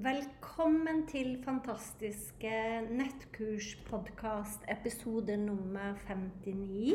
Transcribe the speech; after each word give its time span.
Velkommen 0.00 1.02
til 1.06 1.34
fantastiske 1.44 2.50
nettkurspodkast, 2.88 4.62
episode 4.68 5.36
nummer 5.36 5.98
59. 6.08 6.94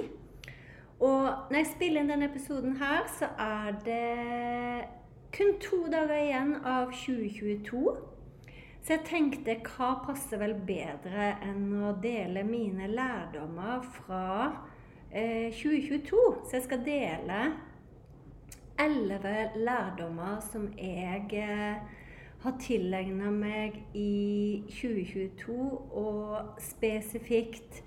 Og 0.99 1.25
når 1.51 1.57
jeg 1.57 1.67
spiller 1.69 2.01
inn 2.01 2.09
denne 2.09 2.29
episoden 2.31 2.79
her, 2.79 3.03
så 3.19 3.27
er 3.37 3.75
det 3.85 4.87
kun 5.35 5.51
to 5.61 5.83
dager 5.91 6.15
igjen 6.17 6.55
av 6.63 6.95
2022. 6.95 7.83
Så 8.81 8.95
jeg 8.95 9.03
tenkte 9.11 9.57
hva 9.67 9.89
passer 10.07 10.41
vel 10.41 10.55
bedre 10.65 11.27
enn 11.45 11.75
å 11.85 11.91
dele 12.01 12.41
mine 12.47 12.87
lærdommer 12.89 13.85
fra 13.99 14.23
eh, 15.11 15.51
2022? 15.53 16.23
Så 16.47 16.57
jeg 16.57 16.65
skal 16.65 16.81
dele 16.87 17.43
elleve 18.81 19.35
lærdommer 19.59 20.41
som 20.49 20.71
jeg 20.79 21.29
eh, 21.43 22.01
har 22.45 22.57
tilegna 22.61 23.31
meg 23.33 23.77
i 23.97 24.63
2022, 24.69 25.55
og 25.97 26.61
spesifikt 26.61 27.81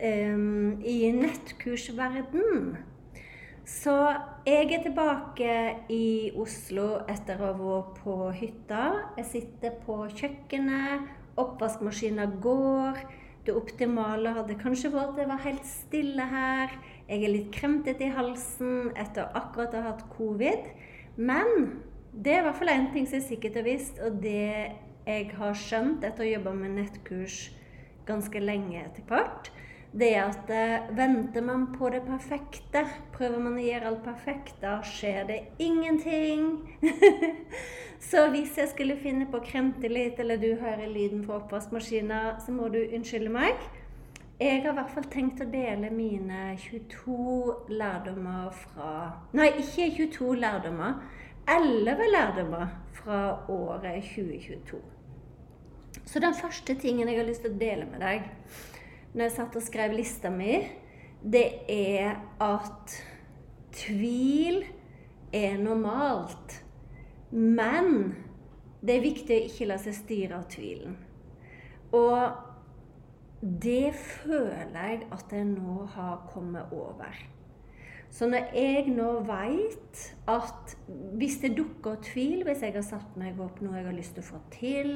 um, 0.00 0.80
i 0.80 1.10
nettkursverden. 1.16 2.78
Så 3.70 3.94
jeg 4.46 4.72
er 4.72 4.82
tilbake 4.82 5.54
i 5.92 6.32
Oslo 6.40 7.04
etter 7.10 7.38
å 7.38 7.50
ha 7.50 7.56
vært 7.58 7.98
på 8.00 8.14
hytta. 8.34 8.84
Jeg 9.20 9.28
sitter 9.30 9.76
på 9.84 10.02
kjøkkenet, 10.10 11.10
oppvaskmaskina 11.38 12.26
går. 12.42 12.98
Det 13.46 13.54
optimale 13.56 14.32
hadde 14.36 14.58
kanskje 14.60 14.90
vært 14.92 15.12
at 15.12 15.20
det 15.20 15.28
var 15.30 15.44
helt 15.44 15.68
stille 15.68 16.26
her. 16.32 16.74
Jeg 17.06 17.22
er 17.22 17.32
litt 17.36 17.52
kremtete 17.54 18.08
i 18.08 18.16
halsen 18.16 18.90
etter 18.98 19.30
akkurat 19.38 19.76
å 19.76 19.84
ha 19.84 19.92
hatt 19.92 20.04
covid. 20.16 20.66
Men 21.20 21.80
det 22.12 22.34
er 22.34 22.42
i 22.42 22.46
hvert 22.48 22.58
fall 22.58 22.72
én 22.72 22.90
ting 22.94 23.08
som 23.08 23.20
er 23.20 23.26
sikkert 23.26 23.58
og 23.60 23.66
visst, 23.68 23.98
og 24.02 24.20
det 24.22 24.52
jeg 25.06 25.30
har 25.38 25.56
skjønt 25.56 26.04
etter 26.04 26.24
å 26.24 26.26
ha 26.26 26.34
jobba 26.34 26.52
med 26.54 26.76
nettkurs 26.76 27.40
ganske 28.08 28.42
lenge 28.42 28.82
etter 28.82 29.06
hvert, 29.08 29.50
det 29.90 30.12
er 30.14 30.28
at 30.28 30.50
eh, 30.54 30.90
venter 30.94 31.42
man 31.42 31.66
på 31.74 31.88
det 31.90 32.04
perfekte, 32.06 32.84
prøver 33.14 33.42
man 33.42 33.56
å 33.58 33.64
gjøre 33.64 33.88
alt 33.90 34.04
perfekt, 34.04 34.54
da 34.62 34.76
skjer 34.86 35.24
det 35.26 35.38
ingenting. 35.58 36.44
så 38.10 38.28
hvis 38.30 38.54
jeg 38.58 38.70
skulle 38.70 39.00
finne 39.00 39.26
på 39.30 39.40
å 39.40 39.46
kremte 39.46 39.90
litt, 39.90 40.20
eller 40.22 40.38
du 40.38 40.52
hører 40.60 40.86
lyden 40.86 41.24
fra 41.26 41.40
oppvaskmaskina, 41.40 42.38
så 42.44 42.54
må 42.54 42.70
du 42.70 42.78
unnskylde 42.84 43.34
meg. 43.34 43.58
Jeg 44.40 44.62
har 44.62 44.70
i 44.70 44.76
hvert 44.78 44.94
fall 44.94 45.08
tenkt 45.12 45.42
å 45.42 45.48
dele 45.50 45.90
mine 45.92 46.54
22 46.62 47.74
lærdommer 47.76 48.54
fra 48.56 48.92
Nei, 49.36 49.50
ikke 49.60 49.90
22 49.98 50.30
lærdommer 50.40 50.94
elleve 51.48 52.10
lærdommer 52.10 52.66
fra 52.92 53.20
året 53.48 54.02
2022. 54.14 54.80
Så 56.04 56.20
den 56.20 56.34
første 56.34 56.74
tingen 56.74 57.08
jeg 57.08 57.18
har 57.18 57.28
lyst 57.28 57.44
til 57.44 57.54
å 57.54 57.60
dele 57.60 57.86
med 57.90 58.02
deg 58.02 58.28
når 59.12 59.24
jeg 59.24 59.34
satt 59.34 59.56
og 59.58 59.64
skrev 59.66 59.94
lista 59.96 60.30
mi, 60.30 60.60
det 61.20 61.46
er 61.68 62.20
at 62.40 62.94
tvil 63.74 64.62
er 65.34 65.56
normalt. 65.58 66.60
Men 67.30 68.14
det 68.80 68.96
er 68.96 69.04
viktig 69.04 69.34
å 69.34 69.48
ikke 69.48 69.68
la 69.70 69.80
seg 69.82 69.96
styre 69.98 70.38
av 70.38 70.46
tvilen. 70.52 70.94
Og 71.96 73.50
det 73.64 73.90
føler 73.98 74.78
jeg 74.78 75.02
at 75.10 75.34
jeg 75.34 75.50
nå 75.50 75.84
har 75.96 76.22
kommet 76.30 76.70
over. 76.76 77.18
Så 78.10 78.26
når 78.26 78.50
jeg 78.56 78.90
nå 78.90 79.10
veit 79.26 80.00
at 80.30 80.74
hvis 81.18 81.38
det 81.44 81.54
dukker 81.58 82.00
tvil, 82.02 82.42
hvis 82.46 82.64
jeg 82.66 82.74
har 82.74 82.86
satt 82.86 83.18
meg 83.20 83.38
opp 83.40 83.60
noe 83.62 83.78
jeg 83.78 83.86
har 83.86 83.96
lyst 83.96 84.16
til 84.18 84.24
å 84.24 84.30
få 84.32 84.40
til, 84.54 84.94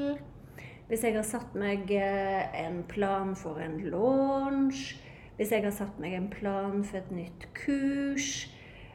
hvis 0.88 1.04
jeg 1.06 1.14
har 1.16 1.26
satt 1.26 1.54
meg 1.56 1.88
eh, 1.94 2.42
en 2.64 2.82
plan 2.90 3.32
for 3.38 3.62
en 3.62 3.78
launch, 3.86 4.96
hvis 5.38 5.54
jeg 5.54 5.64
har 5.64 5.74
satt 5.74 5.96
meg 6.02 6.14
en 6.18 6.28
plan 6.30 6.82
for 6.86 7.00
et 7.00 7.14
nytt 7.14 7.48
kurs 7.56 8.44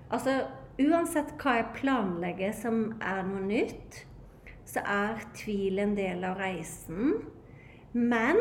Altså 0.09 0.39
uansett 0.81 1.35
hva 1.37 1.59
jeg 1.59 1.73
planlegger 1.75 2.53
som 2.57 2.79
er 2.97 3.19
noe 3.27 3.43
nytt, 3.45 4.03
så 4.65 4.81
er 4.81 5.21
tvil 5.37 5.81
en 5.83 5.93
del 5.97 6.23
av 6.25 6.39
reisen. 6.41 7.19
Men 7.93 8.39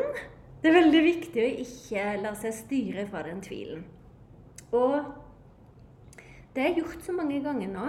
det 0.63 0.71
er 0.71 0.79
veldig 0.79 1.03
viktig 1.05 1.43
å 1.45 1.51
ikke 1.65 2.07
la 2.23 2.33
seg 2.41 2.57
styre 2.57 3.05
fra 3.11 3.21
den 3.27 3.43
tvilen. 3.45 3.85
Og 4.73 5.13
det 6.59 6.65
har 6.65 6.73
jeg 6.73 6.81
gjort 6.81 7.05
så 7.07 7.13
mange 7.15 7.39
ganger 7.39 7.69
nå 7.71 7.89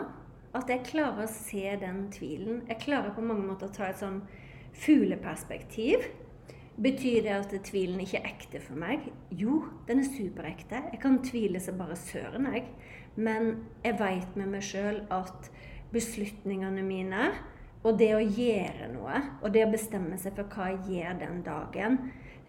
at 0.53 0.69
jeg 0.69 0.84
klarer 0.85 1.24
å 1.25 1.31
se 1.31 1.72
den 1.81 2.03
tvilen. 2.13 2.59
Jeg 2.69 2.84
klarer 2.84 3.16
på 3.16 3.24
mange 3.25 3.47
måter 3.47 3.66
å 3.66 3.74
ta 3.74 3.88
et 3.90 3.97
sånn 3.97 4.19
fugleperspektiv. 4.78 6.06
Betyr 6.78 7.24
det 7.25 7.34
at 7.34 7.56
tvilen 7.66 7.97
ikke 8.03 8.19
er 8.19 8.28
ekte 8.30 8.62
for 8.62 8.78
meg? 8.78 9.07
Jo, 9.34 9.63
den 9.90 10.03
er 10.03 10.12
superekte. 10.13 10.84
Jeg 10.94 11.02
kan 11.02 11.18
tvile 11.25 11.57
så 11.66 11.74
bare 11.81 11.97
søren, 11.97 12.46
jeg. 12.53 12.69
Men 13.18 13.56
jeg 13.81 13.97
veit 13.97 14.38
med 14.38 14.53
meg 14.53 14.69
sjøl 14.69 15.01
at 15.18 15.50
beslutningene 15.90 16.86
mine 16.86 17.31
og 17.81 17.97
det 17.97 18.13
å 18.13 18.22
gjøre 18.22 18.94
noe, 18.94 19.25
og 19.41 19.50
det 19.56 19.66
å 19.66 19.74
bestemme 19.74 20.22
seg 20.22 20.38
for 20.38 20.53
hva 20.53 20.69
jeg 20.75 21.00
gjør 21.00 21.22
den 21.25 21.41
dagen, 21.41 21.97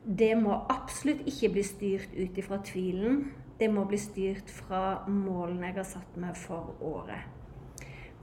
det 0.05 0.35
må 0.37 0.67
absolutt 0.69 1.25
ikke 1.29 1.55
bli 1.57 1.65
styrt 1.65 2.13
ut 2.13 2.45
ifra 2.45 2.61
tvilen 2.67 3.23
det 3.61 3.69
må 3.73 3.85
bli 3.89 3.99
styrt 4.01 4.51
fra 4.51 5.03
målene 5.09 5.69
jeg 5.69 5.77
har 5.77 5.89
satt 5.89 6.17
meg 6.21 6.39
for 6.39 6.73
året. 6.81 7.29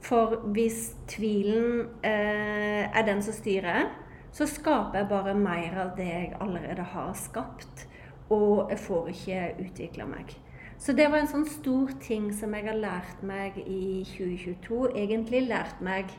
For 0.02 0.36
hvis 0.54 0.92
tvilen 1.10 1.88
eh, 2.06 2.84
er 2.86 3.06
den 3.06 3.22
som 3.22 3.34
styrer, 3.34 3.88
så 4.34 4.46
skaper 4.46 5.00
jeg 5.00 5.10
bare 5.10 5.34
mer 5.34 5.78
av 5.84 5.94
det 5.98 6.08
jeg 6.08 6.34
allerede 6.42 6.84
har 6.92 7.14
skapt. 7.18 7.86
Og 8.30 8.68
jeg 8.70 8.78
får 8.84 9.08
ikke 9.14 9.40
utvikla 9.64 10.06
meg. 10.06 10.34
Så 10.78 10.94
det 10.94 11.08
var 11.10 11.22
en 11.22 11.30
sånn 11.30 11.46
stor 11.48 11.90
ting 12.02 12.28
som 12.36 12.52
jeg 12.54 12.68
har 12.68 12.78
lært 12.78 13.22
meg 13.26 13.56
i 13.64 14.04
2022. 14.06 14.92
Egentlig 14.94 15.46
lært 15.48 15.80
meg 15.82 16.12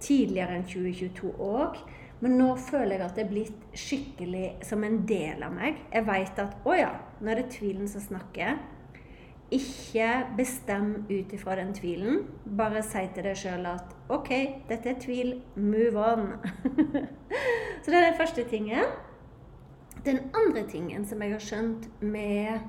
tidligere 0.00 0.56
enn 0.56 0.68
2022 0.68 1.34
òg. 1.36 1.76
Men 2.22 2.36
nå 2.38 2.52
føler 2.54 3.00
jeg 3.00 3.04
at 3.04 3.16
det 3.18 3.24
er 3.24 3.30
blitt 3.32 3.78
skikkelig 3.78 4.44
som 4.66 4.84
en 4.86 5.00
del 5.08 5.42
av 5.42 5.54
meg. 5.56 5.80
Jeg 5.90 6.06
veit 6.06 6.38
at 6.38 6.54
å 6.62 6.76
ja, 6.78 6.92
nå 7.18 7.32
er 7.32 7.40
det 7.40 7.48
tvilen 7.56 7.88
som 7.90 8.04
snakker. 8.04 8.60
Ikke 9.52 10.06
bestem 10.38 10.92
ut 11.10 11.32
ifra 11.34 11.56
den 11.58 11.74
tvilen. 11.74 12.22
Bare 12.46 12.84
si 12.86 13.02
til 13.12 13.26
deg 13.26 13.40
sjøl 13.40 13.66
at 13.72 13.90
OK, 14.14 14.30
dette 14.70 14.94
er 14.94 15.00
tvil. 15.02 15.34
Move 15.58 15.98
on. 15.98 16.30
Så 17.82 17.90
det 17.90 17.98
er 17.98 18.06
den 18.06 18.20
første 18.20 18.46
tingen. 18.48 18.94
Den 20.06 20.22
andre 20.30 20.62
tingen 20.70 21.04
som 21.06 21.20
jeg 21.22 21.34
har 21.34 21.42
skjønt 21.42 21.90
med 22.00 22.62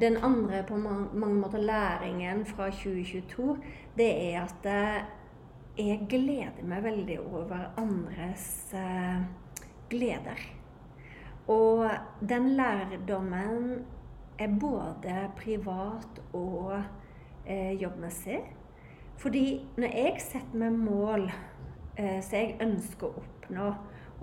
den 0.00 0.16
andre 0.22 0.62
på 0.66 0.78
mange 0.78 1.34
måter 1.34 1.58
læringen 1.62 2.46
fra 2.46 2.70
2022, 2.70 3.56
det 3.98 4.08
er 4.30 4.40
at 4.42 4.66
eh, 4.66 5.04
jeg 5.76 6.06
gleder 6.08 6.64
meg 6.64 6.84
veldig 6.86 7.18
over 7.20 7.66
andres 7.76 8.46
eh, 8.76 9.24
gleder. 9.90 10.40
Og 11.52 11.84
den 12.20 12.54
lærdommen 12.56 13.84
er 14.38 14.54
både 14.60 15.18
privat 15.36 16.22
og 16.34 16.78
eh, 17.46 17.76
jobbmessig. 17.80 18.40
Fordi 19.16 19.66
når 19.76 19.94
jeg 20.00 20.24
setter 20.24 20.64
meg 20.64 20.80
mål 20.80 21.28
eh, 21.28 22.18
som 22.24 22.38
jeg 22.38 22.56
ønsker 22.64 23.08
å 23.08 23.22
oppnå, 23.22 23.68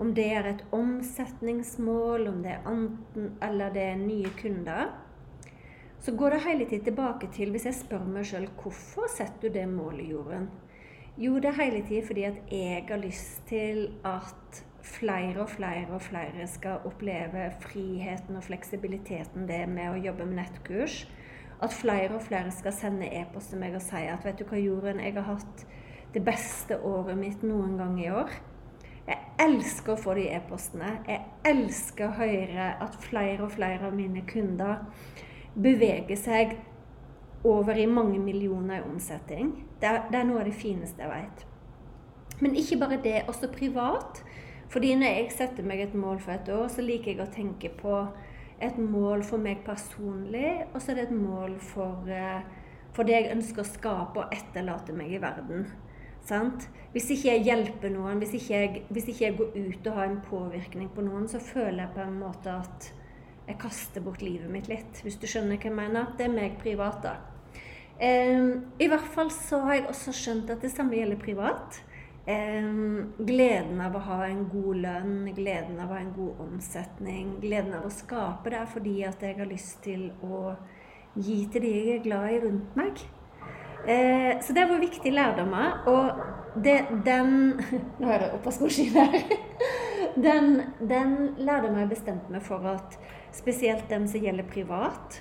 om 0.02 0.10
det 0.14 0.26
er 0.34 0.50
et 0.50 0.62
omsetningsmål, 0.74 2.26
om 2.28 2.42
det 2.42 2.56
er 2.56 2.66
anten, 2.66 3.32
eller 3.42 3.70
det 3.74 3.88
er 3.92 4.00
nye 4.00 4.30
kunder, 4.40 4.90
så 6.02 6.12
går 6.12 6.34
det 6.34 6.44
hele 6.44 6.66
tiden 6.68 6.84
tilbake 6.90 7.30
til 7.32 7.54
hvis 7.54 7.64
jeg 7.70 7.78
spør 7.78 8.02
meg 8.10 8.26
sjøl 8.28 8.50
hvorfor 8.58 9.06
setter 9.08 9.48
du 9.48 9.54
det 9.54 9.64
målet, 9.70 10.10
Jorunn? 10.10 10.50
Jo, 11.18 11.36
det 11.38 11.44
er 11.44 11.62
hele 11.62 11.86
tiden 11.86 12.06
fordi 12.06 12.22
at 12.22 12.34
jeg 12.50 12.84
har 12.88 12.96
lyst 12.96 13.42
til 13.46 13.90
at 14.04 14.64
flere 14.82 15.40
og 15.40 15.50
flere 15.50 15.86
og 15.90 16.02
flere 16.02 16.46
skal 16.46 16.82
oppleve 16.84 17.52
friheten 17.60 18.36
og 18.36 18.42
fleksibiliteten 18.42 19.46
det 19.46 19.60
med 19.68 19.92
å 19.92 20.00
jobbe 20.08 20.26
med 20.26 20.40
nettkurs. 20.40 21.04
At 21.62 21.72
flere 21.72 22.16
og 22.16 22.26
flere 22.26 22.50
skal 22.50 22.74
sende 22.74 23.12
e-post 23.14 23.54
til 23.54 23.62
meg 23.62 23.78
og 23.78 23.86
si 23.86 24.02
at 24.10 24.26
vet 24.26 24.42
du 24.42 24.44
hva, 24.48 24.58
Jorunn, 24.58 25.04
jeg 25.06 25.14
har 25.14 25.28
hatt 25.28 25.64
det 26.16 26.24
beste 26.26 26.80
året 26.82 27.14
mitt 27.18 27.46
noen 27.46 27.78
gang 27.78 27.94
i 28.02 28.10
år. 28.10 28.34
Jeg 29.06 29.22
elsker 29.46 29.94
å 29.94 30.00
få 30.02 30.18
de 30.18 30.26
e-postene. 30.34 30.96
Jeg 31.06 31.22
elsker 31.46 32.10
å 32.10 32.18
høre 32.18 32.72
at 32.82 32.98
flere 33.06 33.46
og 33.46 33.54
flere 33.54 33.86
av 33.86 33.94
mine 33.94 34.26
kunder 34.26 34.82
beveger 35.54 36.18
seg 36.18 36.58
over 37.44 37.76
i 37.76 37.86
mange 37.86 38.18
millioner 38.18 38.80
i 38.80 38.86
omsetning. 38.88 39.52
Det 39.80 39.88
er, 39.88 40.04
det 40.10 40.20
er 40.20 40.28
noe 40.28 40.40
av 40.40 40.48
det 40.48 40.56
fineste 40.56 41.04
jeg 41.04 41.12
vet. 41.12 41.44
Men 42.40 42.56
ikke 42.58 42.80
bare 42.80 43.00
det, 43.04 43.18
også 43.28 43.52
privat. 43.52 44.22
Fordi 44.72 44.94
når 44.98 45.12
jeg 45.12 45.32
setter 45.36 45.66
meg 45.66 45.84
et 45.84 45.94
mål 45.94 46.18
for 46.24 46.34
et 46.34 46.48
år, 46.50 46.66
så 46.72 46.82
liker 46.82 47.12
jeg 47.12 47.22
å 47.22 47.30
tenke 47.30 47.70
på 47.78 47.98
et 48.64 48.78
mål 48.78 49.22
for 49.26 49.42
meg 49.42 49.64
personlig, 49.66 50.64
og 50.72 50.80
så 50.80 50.92
er 50.92 51.00
det 51.00 51.06
et 51.08 51.16
mål 51.16 51.58
for, 51.60 52.08
eh, 52.08 52.42
for 52.94 53.04
det 53.04 53.16
jeg 53.16 53.32
ønsker 53.34 53.62
å 53.62 53.68
skape 53.68 54.22
og 54.22 54.34
etterlate 54.34 54.94
meg 54.96 55.12
i 55.12 55.20
verden. 55.22 55.66
Sant? 56.24 56.68
Hvis 56.94 57.10
ikke 57.10 57.34
jeg 57.34 57.44
hjelper 57.44 57.92
noen, 57.92 58.18
hvis 58.22 58.34
ikke, 58.38 58.54
jeg, 58.54 58.82
hvis 58.88 59.08
ikke 59.12 59.24
jeg 59.24 59.36
går 59.36 59.56
ut 59.58 59.86
og 59.90 59.98
har 59.98 60.08
en 60.08 60.20
påvirkning 60.24 60.88
på 60.94 61.04
noen, 61.04 61.28
så 61.28 61.38
føler 61.42 61.84
jeg 61.84 61.94
på 61.94 62.00
en 62.00 62.18
måte 62.22 62.54
at 62.54 62.92
jeg 63.46 63.58
kaster 63.60 64.00
bort 64.00 64.22
livet 64.22 64.48
mitt 64.50 64.70
litt. 64.72 65.02
Hvis 65.04 65.18
du 65.20 65.26
skjønner 65.28 65.58
hva 65.58 65.68
jeg 65.68 65.76
mener. 65.76 66.14
Det 66.16 66.24
er 66.24 66.32
meg 66.32 66.56
privat, 66.62 67.02
da. 67.04 67.33
I 68.00 68.88
hvert 68.90 69.10
fall 69.14 69.30
så 69.30 69.60
har 69.62 69.76
jeg 69.76 69.84
også 69.90 70.14
skjønt 70.18 70.48
at 70.50 70.64
det 70.64 70.72
samme 70.74 70.96
gjelder 70.98 71.20
privat. 71.20 71.76
Gleden 72.26 73.82
av 73.84 73.94
å 73.94 74.02
ha 74.06 74.20
en 74.26 74.46
god 74.50 74.80
lønn, 74.82 75.16
gleden 75.36 75.78
av 75.78 75.92
å 75.92 75.94
ha 75.94 76.00
en 76.02 76.14
god 76.16 76.40
omsetning, 76.46 77.36
gleden 77.42 77.76
av 77.78 77.86
å 77.86 77.92
skape 77.92 78.50
det 78.50 78.58
er 78.62 78.70
fordi 78.72 78.94
at 79.06 79.22
jeg 79.22 79.38
har 79.38 79.50
lyst 79.50 79.82
til 79.84 80.08
å 80.24 80.56
gi 81.14 81.44
til 81.52 81.62
de 81.62 81.74
jeg 81.74 81.98
er 81.98 82.06
glad 82.06 82.32
i 82.32 82.40
rundt 82.42 82.78
meg. 82.78 83.04
Uh, 83.84 84.40
så 84.40 84.56
det 84.56 84.64
var 84.70 84.80
viktig 84.80 85.12
lærdommer. 85.12 85.84
Og 85.86 86.62
det, 86.64 86.78
den 87.04 87.60
Nå 88.00 88.08
er 88.08 88.22
det 88.22 88.32
oppvaskmaskinen 88.38 89.12
her. 89.12 89.36
den, 90.26 90.62
den 90.80 91.14
lærdommen 91.36 91.84
jeg 91.84 91.92
bestemte 91.92 92.32
meg 92.32 92.44
for 92.46 92.64
at 92.72 92.98
spesielt 93.34 93.88
den 93.90 94.08
som 94.08 94.22
gjelder 94.22 94.46
privat, 94.48 95.20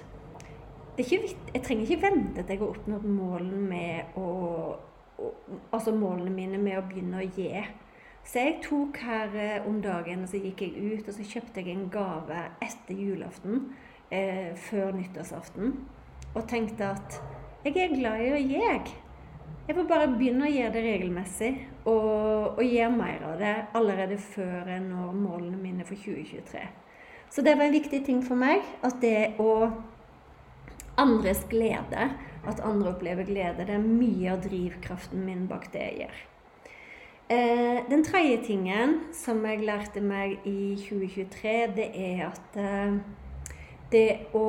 ikke, 0.97 1.35
jeg 1.53 1.63
trenger 1.63 1.87
ikke 1.87 2.01
vente 2.03 2.43
til 2.43 2.53
jeg 2.53 2.59
har 2.61 2.73
oppnådd 2.73 3.07
målene 3.09 3.61
med 3.69 4.17
å, 4.19 4.27
altså 5.73 5.93
målene 5.95 6.33
mine 6.33 6.59
med 6.61 6.77
å 6.77 6.85
begynne 6.89 7.23
å 7.23 7.31
gi. 7.37 7.63
Så 8.23 8.39
jeg 8.39 8.59
tok 8.63 9.01
her 9.03 9.33
eh, 9.35 9.65
om 9.67 9.81
dagen, 9.83 10.21
og 10.23 10.29
så 10.31 10.39
gikk 10.39 10.61
jeg 10.63 10.93
ut 10.93 11.09
og 11.09 11.15
så 11.17 11.25
kjøpte 11.27 11.59
jeg 11.59 11.73
en 11.73 11.89
gave 11.91 12.45
etter 12.63 12.95
julaften. 12.95 13.65
Eh, 14.13 14.55
før 14.55 14.91
nyttårsaften. 14.93 15.73
Og 16.35 16.47
tenkte 16.47 16.91
at 16.93 17.15
jeg 17.65 17.77
er 17.81 17.95
glad 17.95 18.21
i 18.21 18.29
å 18.35 18.41
gi. 18.41 18.59
Jeg 19.63 19.77
får 19.77 19.87
bare 19.89 20.11
begynne 20.11 20.45
å 20.45 20.51
gjøre 20.51 20.73
det 20.75 20.83
regelmessig. 20.85 21.51
Og, 21.89 22.59
og 22.59 22.61
gjøre 22.61 22.91
mer 22.93 23.25
av 23.31 23.41
det 23.41 23.53
allerede 23.79 24.19
før 24.21 24.69
jeg 24.69 24.83
når 24.85 25.15
målene 25.17 25.57
mine 25.57 25.87
for 25.87 25.97
2023. 25.97 26.61
Så 27.33 27.41
det 27.41 27.55
var 27.57 27.65
en 27.65 27.73
viktig 27.73 28.03
ting 28.05 28.21
for 28.21 28.37
meg. 28.37 28.61
At 28.85 29.01
det 29.01 29.33
å 29.41 29.71
andres 30.97 31.45
glede, 31.49 32.11
at 32.43 32.59
andre 32.59 32.93
opplever 32.93 33.25
glede, 33.27 33.65
det 33.65 33.75
er 33.75 33.83
mye 33.83 34.33
av 34.33 34.43
drivkraften 34.43 35.23
min 35.25 35.47
bak 35.47 35.69
det 35.73 35.83
jeg 35.87 35.99
gjør. 36.03 36.21
Eh, 37.33 37.79
den 37.89 38.03
tredje 38.03 38.41
tingen 38.43 38.97
som 39.15 39.39
jeg 39.47 39.63
lærte 39.63 40.01
meg 40.03 40.43
i 40.45 40.75
2023, 40.77 41.53
det 41.77 41.89
er 41.95 42.25
at 42.27 42.57
eh, 42.59 42.97
det 43.93 44.07
å 44.35 44.47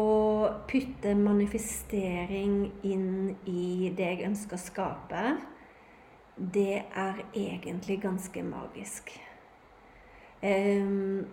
putte 0.69 1.14
manifestering 1.17 2.73
inn 2.82 3.37
i 3.47 3.93
det 3.94 4.08
jeg 4.11 4.26
ønsker 4.29 4.58
å 4.58 4.64
skape, 4.64 5.25
det 6.35 6.82
er 6.82 7.23
egentlig 7.31 8.00
ganske 8.02 8.43
magisk. 8.43 9.12
Um, 10.43 11.25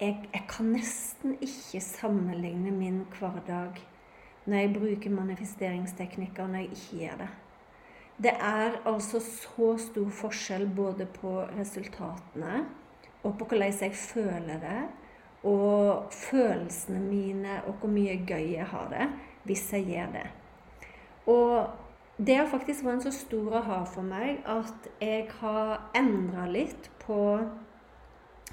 jeg, 0.00 0.28
jeg, 0.32 0.44
kan 0.48 0.72
nesten 0.72 1.36
ikke 1.40 1.80
sammenligne 1.82 2.70
min 2.70 3.02
hverdag 3.18 3.80
når 4.48 4.56
jeg 4.56 4.72
bruker 4.74 5.10
manifesteringsteknikker, 5.12 6.46
når 6.46 6.58
jeg 6.58 6.70
ikke 6.72 6.98
gjør 7.02 7.16
det. 7.22 7.28
Det 8.22 8.32
er 8.34 8.78
altså 8.88 9.20
så 9.20 9.74
stor 9.78 10.08
forskjell 10.10 10.66
både 10.76 11.06
på 11.06 11.42
resultatene 11.58 12.64
og 13.22 13.34
på 13.38 13.44
hvordan 13.44 13.74
jeg 13.80 13.94
føler 13.94 14.62
det, 14.62 14.80
og 15.44 16.08
følelsene 16.12 17.00
mine 17.00 17.60
og 17.66 17.74
hvor 17.78 17.90
mye 17.92 18.16
gøy 18.26 18.54
jeg 18.56 18.66
har 18.66 18.88
det 18.90 19.06
hvis 19.46 19.72
jeg 19.72 19.86
gjør 19.86 20.12
det. 20.12 20.26
Og 21.26 21.68
det 22.26 22.36
har 22.36 22.50
faktisk 22.50 22.84
vært 22.84 22.94
en 22.98 23.06
så 23.06 23.12
stor 23.14 23.60
aha 23.60 23.82
for 23.86 24.02
meg 24.02 24.40
at 24.48 24.88
jeg 25.00 25.28
har 25.38 25.90
endra 25.96 26.48
litt 26.50 26.90
på 27.04 27.20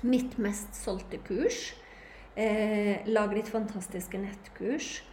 mitt 0.04 0.38
mest 0.42 0.76
solgte 0.76 1.20
kurs. 1.24 1.74
Eh, 2.36 3.06
Lage 3.08 3.40
ditt 3.40 3.52
fantastiske 3.52 4.20
nettkurs. 4.20 5.04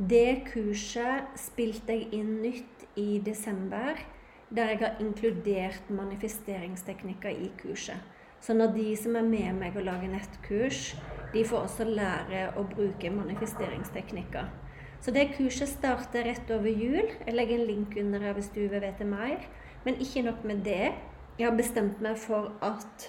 Det 0.00 0.46
kurset 0.48 1.36
spilte 1.36 1.92
jeg 1.92 2.08
inn 2.16 2.38
nytt 2.40 2.86
i 2.96 3.20
desember, 3.24 3.98
der 4.48 4.72
jeg 4.72 4.80
har 4.80 5.02
inkludert 5.02 5.90
manifesteringsteknikker 5.92 7.36
i 7.36 7.50
kurset. 7.60 8.00
Så 8.40 8.54
når 8.56 8.72
de 8.72 8.96
som 8.96 9.16
er 9.20 9.26
med 9.28 9.58
meg 9.58 9.76
og 9.76 9.84
lager 9.84 10.08
nettkurs, 10.08 10.94
de 11.34 11.44
får 11.44 11.66
også 11.66 11.84
lære 11.84 12.46
å 12.56 12.64
bruke 12.64 13.12
manifesteringsteknikker. 13.12 14.48
Så 15.00 15.12
det 15.12 15.34
kurset 15.36 15.68
starter 15.68 16.24
rett 16.24 16.50
over 16.52 16.68
jul. 16.68 17.12
Jeg 17.26 17.36
legger 17.36 17.60
en 17.60 17.68
link 17.68 17.96
under 18.00 18.24
her 18.24 18.36
hvis 18.36 18.50
du 18.54 18.62
vil 18.64 18.80
vite 18.80 19.04
mer. 19.04 19.44
Men 19.84 20.00
ikke 20.00 20.24
nok 20.24 20.44
med 20.44 20.64
det. 20.64 20.92
Jeg 21.38 21.48
har 21.48 21.56
bestemt 21.56 22.00
meg 22.04 22.18
for 22.20 22.52
at 22.64 23.06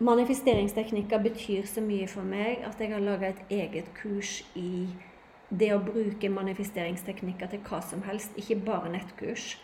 Manifesteringsteknikker 0.00 1.18
betyr 1.20 1.66
så 1.68 1.82
mye 1.84 2.06
for 2.08 2.24
meg 2.24 2.62
at 2.64 2.78
jeg 2.80 2.94
har 2.94 3.02
laga 3.04 3.34
et 3.34 3.40
eget 3.52 3.90
kurs 3.98 4.38
i 4.56 4.88
det 5.50 5.74
å 5.74 5.82
bruke 5.84 6.30
manifesteringsteknikker 6.32 7.50
til 7.52 7.60
hva 7.66 7.82
som 7.84 8.00
helst, 8.06 8.32
ikke 8.40 8.62
bare 8.64 8.94
nettkurs. 8.94 9.58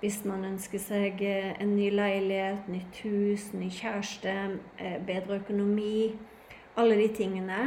Hvis 0.00 0.24
man 0.26 0.42
ønsker 0.48 0.82
seg 0.82 1.22
eh, 1.22 1.52
en 1.62 1.76
ny 1.76 1.92
leilighet, 1.94 2.66
nytt 2.68 2.98
hus, 3.04 3.46
ny 3.54 3.68
kjæreste, 3.72 4.34
eh, 4.78 4.98
bedre 5.06 5.38
økonomi 5.40 6.16
Alle 6.76 6.96
de 6.98 7.06
tingene. 7.08 7.60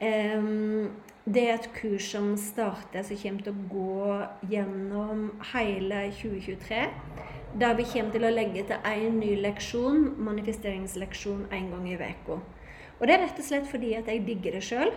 Det 0.00 1.42
er 1.42 1.58
et 1.58 1.66
kurs 1.74 2.06
som 2.08 2.30
starter, 2.40 3.02
som 3.02 3.18
kommer 3.20 3.42
til 3.44 3.52
å 3.52 3.66
gå 3.68 4.48
gjennom 4.48 5.26
hele 5.50 6.06
2023 6.16 6.78
der 7.60 7.74
vi 7.78 7.86
kommer 7.88 8.12
til 8.12 8.26
å 8.26 8.32
legge 8.32 8.64
til 8.68 8.88
én 8.88 9.18
ny 9.20 9.34
leksjon, 9.40 10.14
manifesteringsleksjon, 10.20 11.46
én 11.50 11.70
gang 11.72 11.86
i 11.88 11.96
uka. 11.96 12.40
Og 12.98 13.06
det 13.06 13.14
er 13.14 13.22
rett 13.24 13.38
og 13.40 13.46
slett 13.46 13.68
fordi 13.70 13.94
at 13.96 14.08
jeg 14.08 14.24
digger 14.26 14.56
det 14.56 14.64
sjøl. 14.64 14.92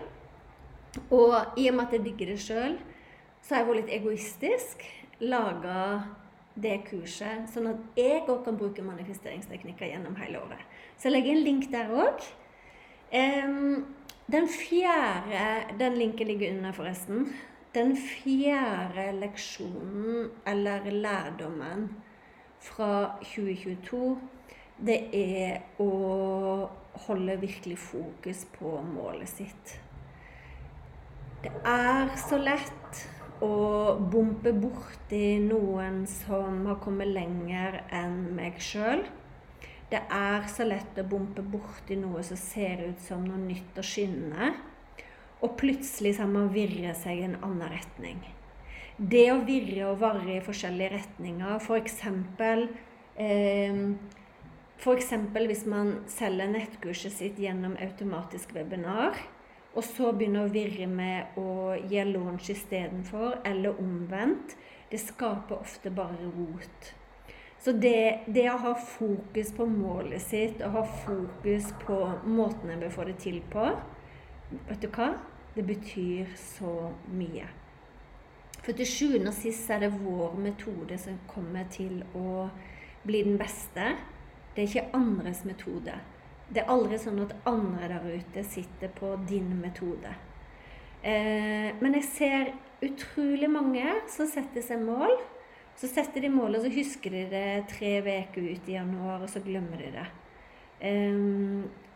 Og 1.14 1.60
i 1.60 1.68
og 1.70 1.78
med 1.78 1.86
at 1.86 1.94
jeg 1.96 2.06
digger 2.08 2.34
det 2.34 2.40
sjøl, 2.44 2.80
så 3.42 3.56
har 3.56 3.62
jeg 3.62 3.70
vært 3.70 3.80
litt 3.82 3.94
egoistisk. 4.00 4.88
Laga 5.20 5.84
det 6.60 6.78
kurset, 6.88 7.48
sånn 7.52 7.70
at 7.72 8.00
jeg 8.00 8.24
òg 8.28 8.44
kan 8.46 8.58
bruke 8.60 8.84
manifesteringsteknikker 8.84 9.92
gjennom 9.92 10.18
hele 10.20 10.42
året. 10.42 10.64
Så 10.98 11.08
jeg 11.08 11.16
legger 11.16 11.36
en 11.36 11.46
link 11.46 11.70
der 11.72 11.92
òg. 11.92 12.26
den 14.30 14.48
fjerde 14.48 15.78
Den 15.78 15.96
linken 15.98 16.28
ligger 16.28 16.52
under, 16.52 16.72
forresten. 16.72 17.34
Den 17.74 17.96
fjerde 17.96 19.12
leksjonen, 19.20 20.32
eller 20.46 20.92
lærdommen, 20.92 21.90
fra 22.64 23.20
2022, 23.24 24.18
det 24.80 25.00
er 25.16 25.82
å 25.84 25.90
holde 27.08 27.38
virkelig 27.42 27.78
fokus 27.82 28.46
på 28.56 28.78
målet 28.84 29.32
sitt. 29.32 29.76
Det 31.44 31.52
er 31.68 32.12
så 32.20 32.40
lett 32.40 33.06
å 33.44 33.96
bompe 34.12 34.52
borti 34.52 35.40
noen 35.44 36.02
som 36.12 36.66
har 36.68 36.80
kommet 36.84 37.12
lenger 37.16 37.80
enn 37.96 38.26
meg 38.36 38.60
sjøl. 38.64 39.06
Det 39.90 40.02
er 40.14 40.50
så 40.52 40.68
lett 40.68 41.00
å 41.00 41.08
bompe 41.08 41.42
borti 41.42 41.96
noe 41.98 42.22
som 42.28 42.38
ser 42.38 42.84
ut 42.90 43.00
som 43.02 43.24
noe 43.26 43.40
nytt 43.42 43.80
og 43.80 43.88
skinnende. 43.88 44.54
og 45.40 45.56
plutselig 45.56 46.16
så 46.16 46.26
har 46.26 46.32
man 46.34 46.50
virret 46.52 46.98
seg 47.00 47.22
i 47.22 47.24
en 47.24 47.38
annen 47.40 47.72
retning. 47.72 48.20
Det 49.00 49.30
å 49.32 49.38
virre 49.48 49.86
og 49.88 50.02
varre 50.02 50.34
i 50.36 50.44
forskjellige 50.44 50.92
retninger, 50.92 51.54
f.eks. 51.64 52.02
Eh, 53.16 53.78
F.eks. 54.80 55.12
hvis 55.36 55.62
man 55.68 55.94
selger 56.08 56.52
nettkurset 56.52 57.16
sitt 57.16 57.40
gjennom 57.40 57.78
automatisk 57.80 58.52
webinar, 58.56 59.16
og 59.72 59.86
så 59.88 60.12
begynner 60.12 60.50
å 60.50 60.52
virre 60.52 60.88
med 60.92 61.40
å 61.40 61.78
gi 61.88 62.04
launch 62.10 62.50
istedenfor, 62.52 63.38
eller 63.48 63.80
omvendt, 63.80 64.58
det 64.92 65.00
skaper 65.00 65.62
ofte 65.62 65.92
bare 65.96 66.28
rot. 66.36 66.92
Så 67.60 67.72
det, 67.76 68.26
det, 68.28 68.50
å 68.52 68.60
ha 68.66 68.76
fokus 68.76 69.54
på 69.56 69.68
målet 69.68 70.24
sitt 70.24 70.60
og 70.64 70.76
ha 70.76 70.84
fokus 71.06 71.72
på 71.86 72.02
måten 72.28 72.72
en 72.72 72.84
bør 72.84 72.94
få 73.00 73.08
det 73.08 73.18
til 73.24 73.40
på, 73.52 73.66
vet 74.68 74.84
du 74.84 74.92
hva? 74.92 75.14
Det 75.56 75.68
betyr 75.68 76.36
så 76.40 76.92
mye. 77.16 77.48
For 78.64 78.76
til 78.76 78.90
sjuende 78.90 79.32
og 79.32 79.38
sist 79.38 79.70
er 79.72 79.86
det 79.86 79.92
vår 79.96 80.38
metode 80.42 80.98
som 81.00 81.20
kommer 81.30 81.68
til 81.72 82.02
å 82.18 82.50
bli 83.08 83.24
den 83.26 83.40
beste. 83.40 83.94
Det 84.56 84.64
er 84.64 84.68
ikke 84.68 85.00
andres 85.00 85.46
metode. 85.48 85.96
Det 86.50 86.64
er 86.64 86.72
aldri 86.74 86.98
sånn 87.00 87.22
at 87.24 87.36
andre 87.50 87.92
der 87.92 88.08
ute 88.20 88.44
sitter 88.44 88.92
på 88.94 89.14
din 89.30 89.54
metode. 89.62 90.12
Eh, 91.02 91.70
men 91.80 91.96
jeg 92.00 92.08
ser 92.10 92.54
utrolig 92.84 93.48
mange 93.52 93.86
som 94.12 94.28
setter 94.28 94.64
seg 94.66 94.82
mål 94.84 95.14
så 95.80 95.88
setter 95.88 96.26
de 96.26 96.30
målet, 96.32 96.60
og 96.60 96.66
så 96.66 96.76
husker 96.76 97.14
de 97.14 97.22
det 97.32 97.68
tre 97.72 98.00
uker 98.04 98.50
ut 98.52 98.68
i 98.68 98.76
januar, 98.76 99.22
og 99.24 99.30
så 99.32 99.40
glemmer 99.44 99.80
de 99.80 99.94
det. 99.94 100.08
Eh, 100.90 101.22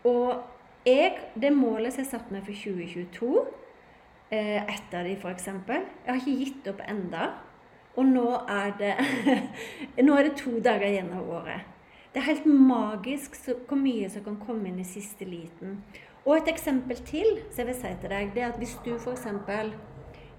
og 0.08 0.88
jeg, 0.88 1.18
det 1.36 1.52
målet 1.52 1.92
som 1.92 2.04
jeg 2.04 2.12
satte 2.14 2.32
meg 2.32 2.46
for 2.46 2.56
2022, 2.56 3.42
eh, 3.42 3.60
ett 4.30 4.94
av 4.94 5.04
de 5.04 5.14
f.eks. 5.16 5.46
Jeg 5.46 6.08
har 6.08 6.20
ikke 6.20 6.38
gitt 6.40 6.70
opp 6.72 6.80
enda, 6.88 7.28
og 7.94 8.08
nå 8.08 8.26
er 8.50 8.74
det, 8.80 8.94
nå 10.06 10.16
er 10.16 10.28
det 10.28 10.36
to 10.40 10.56
dager 10.64 10.88
igjen 10.88 11.12
av 11.14 11.28
året. 11.38 11.70
Det 12.14 12.22
er 12.22 12.30
helt 12.30 12.46
magisk 12.46 13.34
så, 13.38 13.56
hvor 13.68 13.78
mye 13.78 14.08
som 14.10 14.24
kan 14.26 14.38
komme 14.42 14.70
inn 14.70 14.78
i 14.82 14.86
siste 14.86 15.26
liten. 15.26 15.80
Og 16.24 16.38
et 16.38 16.50
eksempel 16.54 16.98
til 17.04 17.40
som 17.50 17.64
jeg 17.64 17.72
vil 17.72 17.80
si 17.80 17.96
til 18.00 18.14
deg, 18.14 18.30
det 18.34 18.42
er 18.42 18.54
at 18.54 18.62
hvis 18.62 18.78
du 18.86 18.94
f.eks 18.96 19.26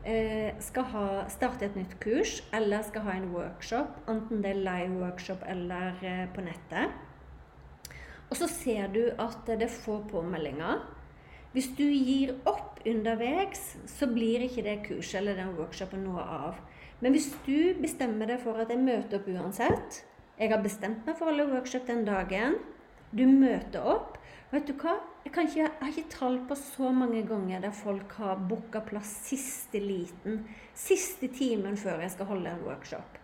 Eh, 0.05 0.53
skal 0.61 0.85
ha, 0.91 1.05
starte 1.33 1.65
et 1.65 1.77
nytt 1.79 1.95
kurs 1.97 2.35
eller 2.53 2.83
skal 2.85 3.07
ha 3.07 3.15
en 3.17 3.31
workshop, 3.33 3.95
enten 4.05 4.43
det 4.43 4.51
er 4.51 4.59
live 4.61 4.99
workshop 5.01 5.41
eller 5.49 5.97
eh, 6.05 6.27
på 6.29 6.43
nettet. 6.45 6.93
Og 8.29 8.37
så 8.37 8.45
ser 8.45 8.91
du 8.93 9.01
at 9.09 9.39
det 9.47 9.65
er 9.65 9.73
få 9.73 10.03
påmeldinger. 10.11 10.83
Hvis 11.55 11.69
du 11.77 11.85
gir 11.87 12.33
opp 12.43 12.81
underveis, 12.83 13.61
så 13.87 14.09
blir 14.11 14.43
ikke 14.43 14.63
det 14.65 14.81
kurset 14.89 15.21
eller 15.21 15.37
den 15.39 15.53
workshopen 15.55 16.01
noe 16.03 16.19
av. 16.19 16.57
Men 16.99 17.15
hvis 17.15 17.29
du 17.45 17.77
bestemmer 17.79 18.27
deg 18.27 18.41
for 18.43 18.59
at 18.59 18.73
jeg 18.73 18.81
møter 18.83 19.19
opp 19.21 19.29
uansett 19.31 20.01
Jeg 20.35 20.51
har 20.51 20.59
bestemt 20.63 21.05
meg 21.07 21.15
for 21.15 21.29
å 21.29 21.31
holde 21.31 21.47
workshop 21.53 21.85
den 21.87 22.03
dagen. 22.03 22.57
Du 23.15 23.23
møter 23.23 23.87
opp. 23.87 24.17
Vet 24.51 24.67
du 24.67 24.73
hva? 24.81 24.97
Jeg, 25.23 25.31
ikke, 25.31 25.45
jeg, 25.61 25.71
har 25.79 25.93
ikke 25.93 26.11
tall 26.11 26.41
på 26.49 26.57
så 26.59 26.91
mange 26.91 27.23
ganger 27.27 27.63
der 27.63 27.75
folk 27.75 28.11
har 28.19 28.43
booka 28.49 28.81
plass 28.83 29.13
siste 29.29 29.79
liten, 29.79 30.43
siste 30.75 31.31
timen 31.31 31.79
før 31.79 32.03
jeg 32.03 32.17
skal 32.17 32.29
holde 32.33 32.51
en 32.51 32.67
workshop. 32.67 33.15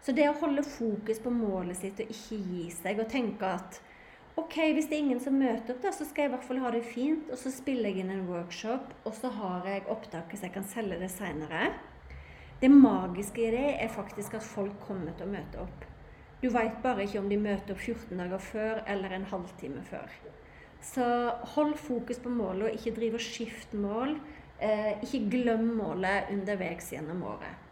Så 0.00 0.16
det 0.16 0.24
å 0.30 0.38
holde 0.40 0.64
fokus 0.64 1.20
på 1.20 1.32
målet 1.32 1.78
sitt 1.82 2.00
og 2.00 2.16
ikke 2.16 2.40
gi 2.48 2.64
seg 2.72 3.04
og 3.04 3.12
tenke 3.12 3.52
at 3.60 3.78
ok, 4.40 4.56
hvis 4.74 4.88
det 4.90 4.96
er 4.96 5.02
ingen 5.04 5.22
som 5.22 5.36
møter 5.38 5.74
opp, 5.74 5.82
da, 5.84 5.92
så 5.94 6.06
skal 6.08 6.24
jeg 6.24 6.32
i 6.32 6.34
hvert 6.34 6.46
fall 6.46 6.62
ha 6.64 6.70
det 6.74 6.84
fint. 6.88 7.30
Og 7.30 7.40
så 7.40 7.52
spiller 7.54 7.90
jeg 7.90 8.04
inn 8.04 8.12
en 8.14 8.28
workshop, 8.28 8.92
og 9.06 9.16
så 9.18 9.30
har 9.38 9.66
jeg 9.70 9.86
opptaket 9.92 10.40
så 10.40 10.48
jeg 10.48 10.56
kan 10.56 10.68
selge 10.68 11.00
det 11.02 11.10
seinere. 11.14 11.72
Det 12.60 12.70
magiske 12.70 13.42
i 13.44 13.50
det 13.52 13.66
er 13.82 13.90
faktisk 13.92 14.38
at 14.38 14.46
folk 14.46 14.78
kommer 14.86 15.14
til 15.16 15.28
å 15.28 15.34
møte 15.34 15.64
opp. 15.64 15.88
Du 16.42 16.50
veit 16.52 16.76
bare 16.84 17.06
ikke 17.06 17.20
om 17.22 17.28
de 17.30 17.40
møter 17.40 17.74
opp 17.74 17.80
14 17.80 18.20
dager 18.20 18.42
før 18.42 18.80
eller 18.90 19.14
en 19.16 19.26
halvtime 19.30 19.82
før. 19.88 20.10
Så 20.84 21.04
hold 21.54 21.76
fokus 21.80 22.18
på 22.20 22.28
målet, 22.28 22.68
og 22.68 22.74
ikke 22.76 22.94
driv 22.98 23.16
og 23.16 23.24
skift 23.24 23.72
mål. 23.72 24.18
Eh, 24.60 24.92
ikke 25.02 25.22
glem 25.32 25.70
målet 25.78 26.28
underveis 26.32 26.90
gjennom 26.92 27.22
året. 27.26 27.62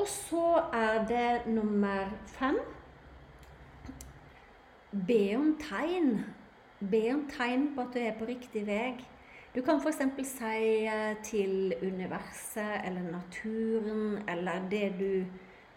Og 0.00 0.08
så 0.08 0.46
er 0.74 1.04
det 1.08 1.52
nummer 1.52 2.10
fem 2.26 2.58
Be 4.90 5.36
om 5.36 5.54
tegn. 5.60 6.24
Be 6.80 7.04
om 7.14 7.26
tegn 7.30 7.70
på 7.76 7.84
at 7.84 7.94
du 7.94 8.00
er 8.02 8.18
på 8.18 8.26
riktig 8.26 8.64
vei. 8.66 8.96
Du 9.54 9.62
kan 9.66 9.78
f.eks. 9.82 10.02
si 10.26 10.86
eh, 10.86 11.14
til 11.26 11.74
universet 11.82 12.84
eller 12.86 13.06
naturen 13.10 14.22
eller 14.30 14.66
det 14.70 14.92
du 14.98 15.24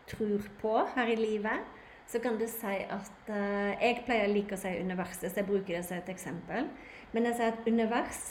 tror 0.09 0.45
på 0.61 0.75
her 0.95 1.09
i 1.13 1.17
livet 1.17 1.81
så 2.07 2.19
kan 2.19 2.37
du 2.37 2.45
si 2.47 2.73
at 2.89 3.29
uh, 3.29 3.71
Jeg 3.81 4.03
pleier 4.05 4.27
å 4.27 4.33
like 4.33 4.53
å 4.53 4.59
si 4.59 4.69
universet, 4.69 5.31
så 5.31 5.41
jeg 5.41 5.47
bruker 5.47 5.77
det 5.77 5.83
som 5.87 5.97
et 5.97 6.09
eksempel. 6.13 6.67
Men 7.13 7.29
jeg 7.29 7.37
sier 7.39 7.53
at 7.53 7.69
univers, 7.69 8.23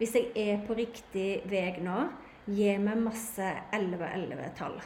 hvis 0.00 0.16
jeg 0.18 0.32
er 0.36 0.64
på 0.66 0.76
riktig 0.76 1.28
vei 1.48 1.70
nå, 1.80 2.02
gir 2.50 2.80
meg 2.82 3.00
masse 3.00 3.52
11-11-tall. 3.76 4.80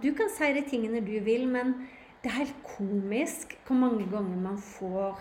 Du 0.00 0.08
kan 0.16 0.30
si 0.32 0.48
de 0.56 0.62
tingene 0.64 1.02
du 1.04 1.18
vil, 1.20 1.44
men 1.50 1.74
det 2.26 2.32
er 2.32 2.40
helt 2.40 2.62
komisk 2.66 3.52
hvor 3.68 3.76
mange 3.78 4.02
ganger 4.10 4.38
man 4.42 4.56
får 4.58 5.20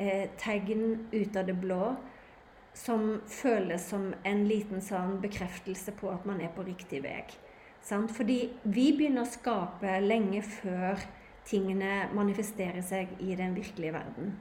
eh, 0.00 0.30
tegn 0.40 1.02
ut 1.12 1.34
av 1.36 1.44
det 1.44 1.54
blå 1.60 1.90
som 2.72 3.18
føles 3.28 3.90
som 3.90 4.06
en 4.24 4.40
liten 4.48 4.80
sånn 4.80 5.18
bekreftelse 5.20 5.92
på 6.00 6.08
at 6.14 6.24
man 6.24 6.40
er 6.40 6.54
på 6.56 6.64
riktig 6.64 7.02
vei. 7.04 7.26
Sant? 7.84 8.08
Fordi 8.16 8.38
vi 8.64 8.86
begynner 8.96 9.26
å 9.26 9.34
skape 9.34 9.98
lenge 10.00 10.40
før 10.48 11.04
tingene 11.44 12.06
manifesterer 12.16 12.80
seg 12.80 13.12
i 13.20 13.36
den 13.36 13.52
virkelige 13.56 13.92
verden. 13.98 14.32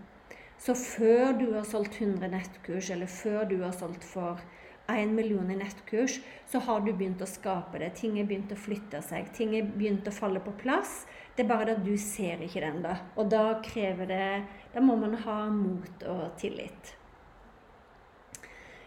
Så 0.56 0.72
før 0.80 1.36
du 1.36 1.50
har 1.52 1.68
solgt 1.68 2.00
100 2.00 2.32
nettkurs, 2.32 2.94
eller 2.96 3.12
før 3.12 3.44
du 3.52 3.58
har 3.66 3.76
solgt 3.76 4.08
for 4.08 4.40
1 4.88 5.14
million 5.16 5.52
i 5.52 5.58
nettkurs, 5.58 6.20
så 6.48 6.60
har 6.60 6.82
du 6.86 6.92
begynt 6.94 7.22
å 7.22 7.30
skape 7.30 7.80
det. 7.82 7.94
Ting 8.00 8.20
er 8.20 8.28
begynt 8.30 8.54
å 8.54 8.60
flytte 8.60 9.02
seg. 9.06 9.32
Ting 9.36 9.56
er 9.58 9.66
begynt 9.66 10.08
å 10.08 10.14
falle 10.14 10.42
på 10.44 10.54
plass. 10.62 11.04
Det 11.36 11.44
er 11.44 11.50
bare 11.50 11.76
at 11.76 11.84
du 11.86 11.96
ser 12.00 12.44
ikke 12.46 12.62
det 12.62 12.70
ennå. 12.70 12.94
Og 13.18 13.32
da 13.32 13.60
krever 13.66 14.12
det 14.12 14.30
Da 14.76 14.84
må 14.84 14.98
man 15.00 15.16
ha 15.24 15.40
mot 15.50 16.04
og 16.12 16.36
tillit. 16.40 16.96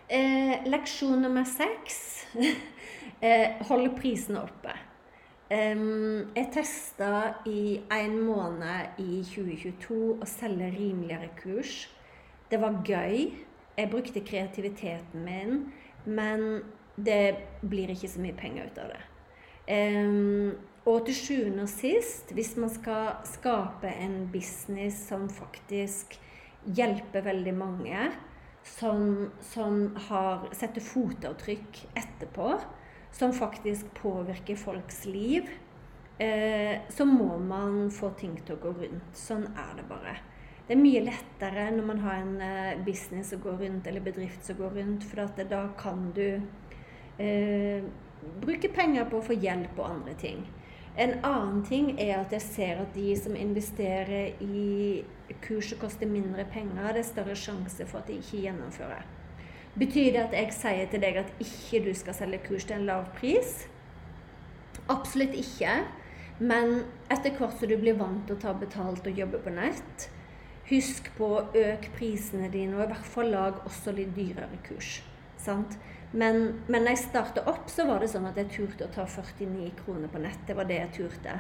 Eh, 0.09 0.65
leksjon 0.65 1.21
nummer 1.21 1.45
seks 1.45 2.27
eh, 3.21 3.59
holde 3.69 3.91
prisene 3.97 4.41
oppe. 4.45 4.73
Eh, 5.49 5.83
jeg 6.37 6.49
testa 6.53 7.11
i 7.49 7.81
en 7.93 8.17
måned 8.25 9.01
i 9.05 9.21
2022 9.29 10.01
å 10.17 10.29
selge 10.29 10.71
rimeligere 10.77 11.29
kurs. 11.41 11.87
Det 12.49 12.61
var 12.61 12.81
gøy. 12.85 13.29
Jeg 13.79 13.91
brukte 13.93 14.25
kreativiteten 14.27 15.23
min, 15.23 15.69
men 16.05 16.63
det 16.97 17.39
blir 17.63 17.93
ikke 17.95 18.11
så 18.11 18.23
mye 18.23 18.37
penger 18.39 18.71
ut 18.71 18.81
av 18.83 18.93
det. 18.95 19.03
Um, 19.69 20.57
og 20.89 21.05
til 21.05 21.17
sjuende 21.19 21.67
og 21.67 21.71
sist, 21.71 22.31
hvis 22.33 22.55
man 22.57 22.71
skal 22.73 23.19
skape 23.29 23.91
en 23.91 24.23
business 24.33 25.03
som 25.11 25.27
faktisk 25.29 26.17
hjelper 26.65 27.27
veldig 27.27 27.55
mange, 27.57 28.09
som, 28.65 29.29
som 29.51 29.83
har, 30.09 30.49
setter 30.57 30.85
fotavtrykk 30.85 31.83
etterpå, 31.99 32.55
som 33.13 33.35
faktisk 33.37 33.93
påvirker 34.01 34.57
folks 34.57 35.05
liv, 35.09 35.49
eh, 36.19 36.81
så 36.89 37.05
må 37.09 37.37
man 37.39 37.91
få 37.95 38.13
ting 38.21 38.37
til 38.45 38.57
å 38.57 38.63
gå 38.63 38.75
rundt. 38.81 39.13
Sånn 39.17 39.47
er 39.53 39.77
det 39.79 39.87
bare. 39.91 40.17
Det 40.69 40.75
er 40.77 40.81
mye 40.83 41.01
lettere 41.01 41.71
når 41.73 41.87
man 41.89 42.01
har 42.05 42.19
en 42.21 42.41
eh, 42.45 42.81
business 42.85 43.31
som 43.33 43.41
går 43.41 43.63
rundt, 43.63 43.87
eller 43.89 44.05
bedrift 44.05 44.45
som 44.45 44.59
går 44.59 44.75
rundt, 44.77 45.05
for 45.09 45.45
da 45.49 45.63
kan 45.81 46.11
du 46.13 46.43
eh, 47.17 47.87
bruke 48.43 48.69
penger 48.69 49.09
på 49.09 49.17
å 49.17 49.25
få 49.31 49.39
hjelp 49.41 49.79
og 49.81 49.87
andre 49.89 50.13
ting. 50.21 50.43
En 51.01 51.15
annen 51.25 51.63
ting 51.65 51.95
er 51.97 52.19
at 52.19 52.35
jeg 52.37 52.45
ser 52.45 52.83
at 52.83 52.93
de 52.93 53.15
som 53.17 53.37
investerer 53.39 54.35
i 54.45 55.07
kurs 55.47 55.71
som 55.71 55.81
koster 55.81 56.11
mindre 56.11 56.45
penger, 56.53 56.91
det 56.93 57.01
er 57.01 57.09
større 57.15 57.39
sjanse 57.39 57.87
for 57.89 58.03
at 58.03 58.13
de 58.13 58.19
ikke 58.21 58.43
gjennomfører. 58.45 59.09
Betyr 59.79 60.11
det 60.13 60.23
at 60.27 60.37
jeg 60.37 60.53
sier 60.59 60.93
til 60.93 61.05
deg 61.07 61.23
at 61.23 61.33
ikke 61.41 61.85
du 61.87 61.91
skal 61.97 62.19
selge 62.19 62.43
kurs 62.45 62.69
til 62.69 62.81
en 62.81 62.87
lav 62.91 63.09
pris? 63.17 63.57
Absolutt 64.91 65.33
ikke. 65.39 65.81
Men 66.45 66.83
etter 67.09 67.33
hvert 67.41 67.57
som 67.57 67.73
du 67.73 67.79
blir 67.81 67.97
vant 67.97 68.27
til 68.29 68.37
å 68.37 68.43
ta 68.43 68.53
betalt 68.59 69.09
og 69.09 69.25
jobbe 69.25 69.41
på 69.43 69.57
nett, 69.57 70.11
husk 70.69 71.11
på 71.17 71.29
å 71.37 71.45
øke 71.57 71.93
prisene 71.97 72.51
dine, 72.53 72.77
og 72.77 72.85
i 72.85 72.91
hvert 72.93 73.13
fall 73.15 73.33
lag 73.33 73.63
også 73.69 73.95
litt 73.97 74.15
dyrere 74.17 74.61
kurs. 74.67 74.99
Sant? 75.41 75.79
Men, 76.11 76.63
men 76.67 76.85
når 76.85 76.95
jeg 76.95 77.05
starta 77.05 77.45
opp, 77.51 77.69
så 77.71 77.85
var 77.89 78.01
det 78.01 78.11
sånn 78.13 78.29
at 78.29 78.39
jeg 78.41 78.51
turte 78.55 78.87
å 78.87 78.93
ta 78.93 79.05
49 79.05 79.73
kroner 79.83 80.13
på 80.13 80.21
nett. 80.23 80.41
Det 80.49 80.57
var 80.57 80.69
det 80.69 80.81
jeg 80.81 80.95
turte. 80.97 81.37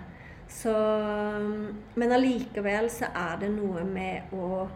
Så, 0.49 0.73
men 2.01 2.13
allikevel 2.13 2.89
så 2.93 3.11
er 3.13 3.41
det 3.43 3.51
noe 3.53 3.85
med 3.85 4.33
å 4.33 4.69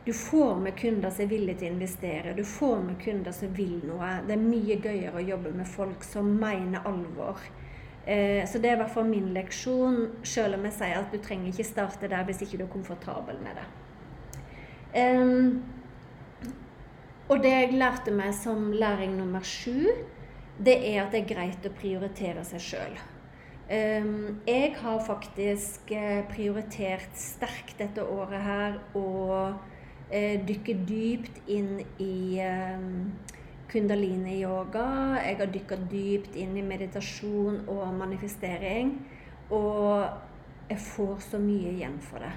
Du 0.00 0.14
får 0.16 0.56
med 0.56 0.72
kunder 0.80 1.12
som 1.12 1.26
er 1.26 1.28
villige 1.28 1.58
til 1.60 1.68
å 1.68 1.74
investere. 1.74 2.32
Du 2.34 2.40
får 2.48 2.78
med 2.82 2.96
kunder 3.02 3.34
som 3.36 3.50
vil 3.54 3.82
noe. 3.84 4.08
Det 4.26 4.32
er 4.32 4.40
mye 4.40 4.78
gøyere 4.80 5.20
å 5.20 5.26
jobbe 5.26 5.52
med 5.54 5.68
folk 5.68 6.06
som 6.08 6.30
mener 6.40 6.86
alvor. 6.88 7.42
Eh, 8.06 8.40
så 8.48 8.58
det 8.58 8.70
er 8.70 8.78
i 8.78 8.80
hvert 8.80 8.94
fall 8.94 9.10
min 9.10 9.28
leksjon, 9.36 10.00
selv 10.24 10.56
om 10.56 10.64
jeg 10.66 10.78
sier 10.78 11.02
at 11.02 11.12
du 11.12 11.20
trenger 11.20 11.52
ikke 11.52 11.68
starte 11.68 12.08
der 12.08 12.24
hvis 12.26 12.40
ikke 12.46 12.62
du 12.62 12.64
er 12.64 12.72
komfortabel 12.72 13.42
med 13.44 13.60
det. 13.60 13.66
Um, 14.90 15.62
og 17.30 17.42
det 17.44 17.52
jeg 17.54 17.78
lærte 17.78 18.10
meg 18.10 18.34
som 18.34 18.72
læring 18.74 19.14
nummer 19.18 19.44
sju, 19.46 19.86
det 20.58 20.76
er 20.90 21.04
at 21.04 21.14
det 21.14 21.22
er 21.22 21.30
greit 21.30 21.66
å 21.66 21.74
prioritere 21.76 22.42
seg 22.48 22.64
sjøl. 22.64 22.96
Um, 23.70 24.40
jeg 24.48 24.72
har 24.80 24.98
faktisk 25.06 25.92
eh, 25.94 26.24
prioritert 26.26 27.14
sterkt 27.14 27.78
dette 27.78 28.02
året 28.02 28.42
her 28.42 28.80
å 28.98 29.04
uh, 29.54 30.36
dykke 30.48 30.74
dypt 30.88 31.38
inn 31.46 31.76
i 32.02 32.42
um, 32.42 33.12
kundalini-yoga. 33.70 34.88
Jeg 35.22 35.38
har 35.38 35.54
dykka 35.54 35.78
dypt 35.86 36.34
inn 36.34 36.58
i 36.58 36.66
meditasjon 36.66 37.62
og 37.70 37.86
manifestering. 37.94 38.96
Og 39.54 40.02
jeg 40.70 40.82
får 40.90 41.18
så 41.30 41.38
mye 41.42 41.76
igjen 41.76 41.98
for 42.02 42.26
det. 42.26 42.34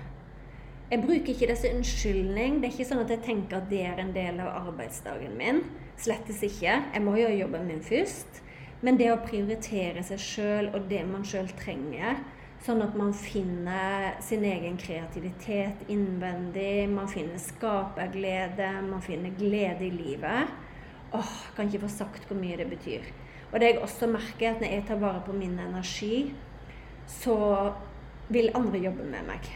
Jeg 0.94 1.02
bruker 1.02 1.32
ikke 1.32 1.48
det 1.50 1.56
som 1.58 1.72
unnskyldning. 1.74 2.60
Det 2.62 2.68
er 2.68 2.74
ikke 2.76 2.86
sånn 2.86 3.00
at 3.02 3.10
jeg 3.10 3.24
tenker 3.26 3.58
at 3.58 3.70
det 3.72 3.80
er 3.82 3.98
en 3.98 4.12
del 4.14 4.36
av 4.44 4.68
arbeidsdagen 4.68 5.32
min. 5.40 5.64
Slettes 5.98 6.44
ikke. 6.46 6.76
Jeg 6.94 7.02
må 7.02 7.16
gjøre 7.18 7.40
jobben 7.40 7.64
min 7.66 7.80
først. 7.82 8.44
Men 8.86 9.00
det 9.00 9.08
å 9.10 9.24
prioritere 9.24 10.04
seg 10.06 10.22
sjøl 10.22 10.70
og 10.70 10.86
det 10.92 11.00
man 11.10 11.26
sjøl 11.26 11.50
trenger, 11.58 12.20
sånn 12.62 12.84
at 12.86 12.94
man 13.00 13.10
finner 13.18 14.12
sin 14.22 14.46
egen 14.46 14.78
kreativitet 14.78 15.82
innvendig, 15.90 16.86
man 16.94 17.10
finner 17.10 17.42
skaperglede, 17.42 18.70
man 18.86 19.02
finner 19.02 19.34
glede 19.40 19.88
i 19.88 19.92
livet 19.96 20.54
Åh, 21.14 21.34
kan 21.58 21.70
ikke 21.70 21.88
få 21.88 21.92
sagt 21.96 22.30
hvor 22.30 22.38
mye 22.38 22.60
det 22.62 22.70
betyr. 22.70 23.10
Og 23.50 23.60
det 23.62 23.72
jeg 23.72 23.82
også 23.82 24.14
merker, 24.14 24.46
er 24.46 24.56
at 24.56 24.62
når 24.62 24.72
jeg 24.76 24.86
tar 24.92 25.02
vare 25.02 25.26
på 25.26 25.34
min 25.38 25.58
energi, 25.62 26.22
så 27.10 27.36
vil 28.34 28.54
andre 28.58 28.86
jobbe 28.86 29.10
med 29.10 29.28
meg. 29.28 29.52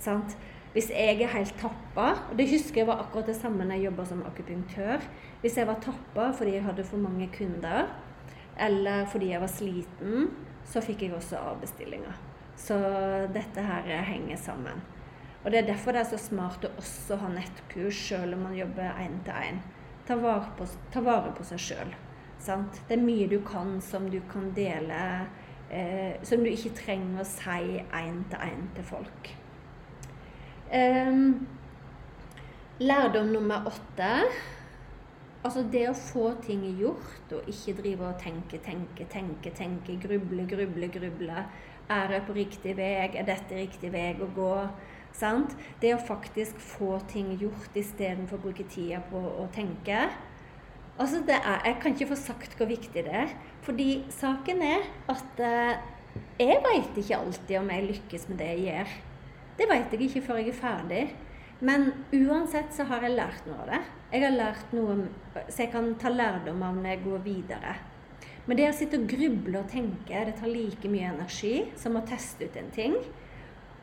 Sant? 0.00 0.36
Hvis 0.74 0.88
jeg 0.90 1.20
er 1.22 1.30
helt 1.30 1.54
tappa 1.60 2.06
og 2.30 2.32
Det 2.38 2.48
husker 2.50 2.80
jeg 2.80 2.88
var 2.88 3.04
akkurat 3.04 3.28
det 3.30 3.36
samme 3.38 3.62
når 3.62 3.78
jeg 3.78 3.84
jobba 3.84 4.04
som 4.10 4.24
akupunktør. 4.26 5.04
Hvis 5.40 5.56
jeg 5.56 5.68
var 5.68 5.78
tappa 5.82 6.32
fordi 6.34 6.56
jeg 6.56 6.64
hadde 6.64 6.84
for 6.84 6.98
mange 6.98 7.28
kunder, 7.36 7.86
eller 8.58 9.06
fordi 9.06 9.30
jeg 9.30 9.40
var 9.40 9.52
sliten, 9.52 10.32
så 10.66 10.82
fikk 10.82 11.02
jeg 11.02 11.14
også 11.14 11.38
avbestillinger. 11.38 12.18
Så 12.56 12.78
dette 13.34 13.62
her 13.62 14.02
henger 14.02 14.36
sammen. 14.36 14.82
Og 15.44 15.50
Det 15.50 15.58
er 15.58 15.66
derfor 15.66 15.92
det 15.92 16.00
er 16.00 16.10
så 16.10 16.18
smart 16.18 16.64
å 16.64 16.72
også 16.80 17.20
ha 17.20 17.28
nettkurs 17.28 18.00
selv 18.08 18.34
om 18.34 18.46
man 18.48 18.56
jobber 18.56 18.98
én 18.98 19.20
til 19.24 19.34
én. 19.50 19.62
Ta, 20.08 20.16
ta, 20.90 21.00
vare 21.00 21.32
på 21.36 21.44
seg 21.44 21.60
sjøl. 21.60 21.94
Det 22.44 22.96
er 22.96 23.00
mye 23.04 23.28
du 23.28 23.38
kan 23.46 23.78
som 23.80 24.10
du 24.10 24.18
kan 24.32 24.50
dele, 24.56 25.28
eh, 25.70 26.18
som 26.22 26.42
du 26.42 26.50
ikke 26.50 26.74
trenger 26.82 27.22
å 27.22 27.28
si 27.28 27.78
én 27.78 28.24
til 28.30 28.40
én 28.40 28.68
til 28.74 28.84
folk. 28.84 29.34
Lærdom 32.82 33.28
nummer 33.30 33.68
åtte 33.70 34.10
Altså 35.44 35.62
det 35.70 35.82
å 35.90 35.94
få 35.94 36.30
ting 36.42 36.62
gjort, 36.80 37.32
og 37.36 37.48
ikke 37.52 37.74
drive 37.82 38.06
og 38.08 38.16
tenke, 38.22 38.56
tenke, 38.64 39.04
tenke, 39.12 39.52
tenke, 39.52 39.98
gruble, 40.00 40.46
gruble, 40.48 40.88
gruble. 40.88 41.42
Er 41.92 42.14
jeg 42.16 42.24
på 42.24 42.36
riktig 42.38 42.72
vei? 42.78 42.94
Er 43.04 43.26
dette 43.28 43.58
riktig 43.58 43.90
vei 43.92 44.06
å 44.16 44.30
gå? 44.32 44.54
Sant? 45.14 45.52
Det 45.82 45.92
å 45.94 46.00
faktisk 46.00 46.56
få 46.64 46.96
ting 47.12 47.34
gjort 47.36 47.76
istedenfor 47.76 48.40
å 48.40 48.46
bruke 48.46 48.64
tida 48.72 49.02
på 49.12 49.20
å 49.20 49.44
tenke. 49.52 50.08
Altså 50.96 51.20
det 51.28 51.36
er, 51.36 51.60
Jeg 51.68 51.80
kan 51.82 51.92
ikke 51.92 52.12
få 52.14 52.22
sagt 52.24 52.56
hvor 52.56 52.72
viktig 52.72 53.04
det 53.04 53.12
er. 53.12 53.36
Fordi 53.68 54.04
saken 54.16 54.62
er 54.64 54.88
at 55.12 55.44
eh, 55.44 55.76
jeg 56.40 56.62
veit 56.64 56.96
ikke 57.04 57.20
alltid 57.20 57.58
om 57.60 57.68
jeg 57.70 57.90
lykkes 57.92 58.30
med 58.30 58.40
det 58.40 58.54
jeg 58.54 58.64
gjør. 58.70 58.96
Det 59.58 59.68
vet 59.70 59.92
jeg 59.94 60.08
ikke 60.08 60.24
før 60.26 60.40
jeg 60.42 60.52
er 60.52 60.58
ferdig. 60.58 61.04
Men 61.64 61.90
uansett 62.12 62.74
så 62.74 62.86
har 62.90 63.04
jeg 63.06 63.14
lært 63.14 63.46
noe 63.48 63.62
av 63.62 63.70
det. 63.70 63.80
Jeg 64.12 64.24
har 64.26 64.34
lært 64.34 64.72
noe 64.74 64.96
så 65.48 65.64
jeg 65.64 65.72
kan 65.72 65.92
ta 66.00 66.10
lærdom 66.12 66.62
av 66.66 66.78
når 66.78 66.90
jeg 66.90 67.02
går 67.04 67.22
videre. 67.24 67.74
Men 68.44 68.58
det 68.58 68.66
å 68.68 68.74
sitte 68.76 68.98
og 69.00 69.06
gruble 69.08 69.60
og 69.62 69.70
tenke, 69.72 70.24
det 70.26 70.34
tar 70.36 70.50
like 70.50 70.90
mye 70.92 71.12
energi 71.14 71.54
som 71.80 71.96
å 71.96 72.04
teste 72.04 72.50
ut 72.50 72.58
en 72.60 72.72
ting. 72.74 72.98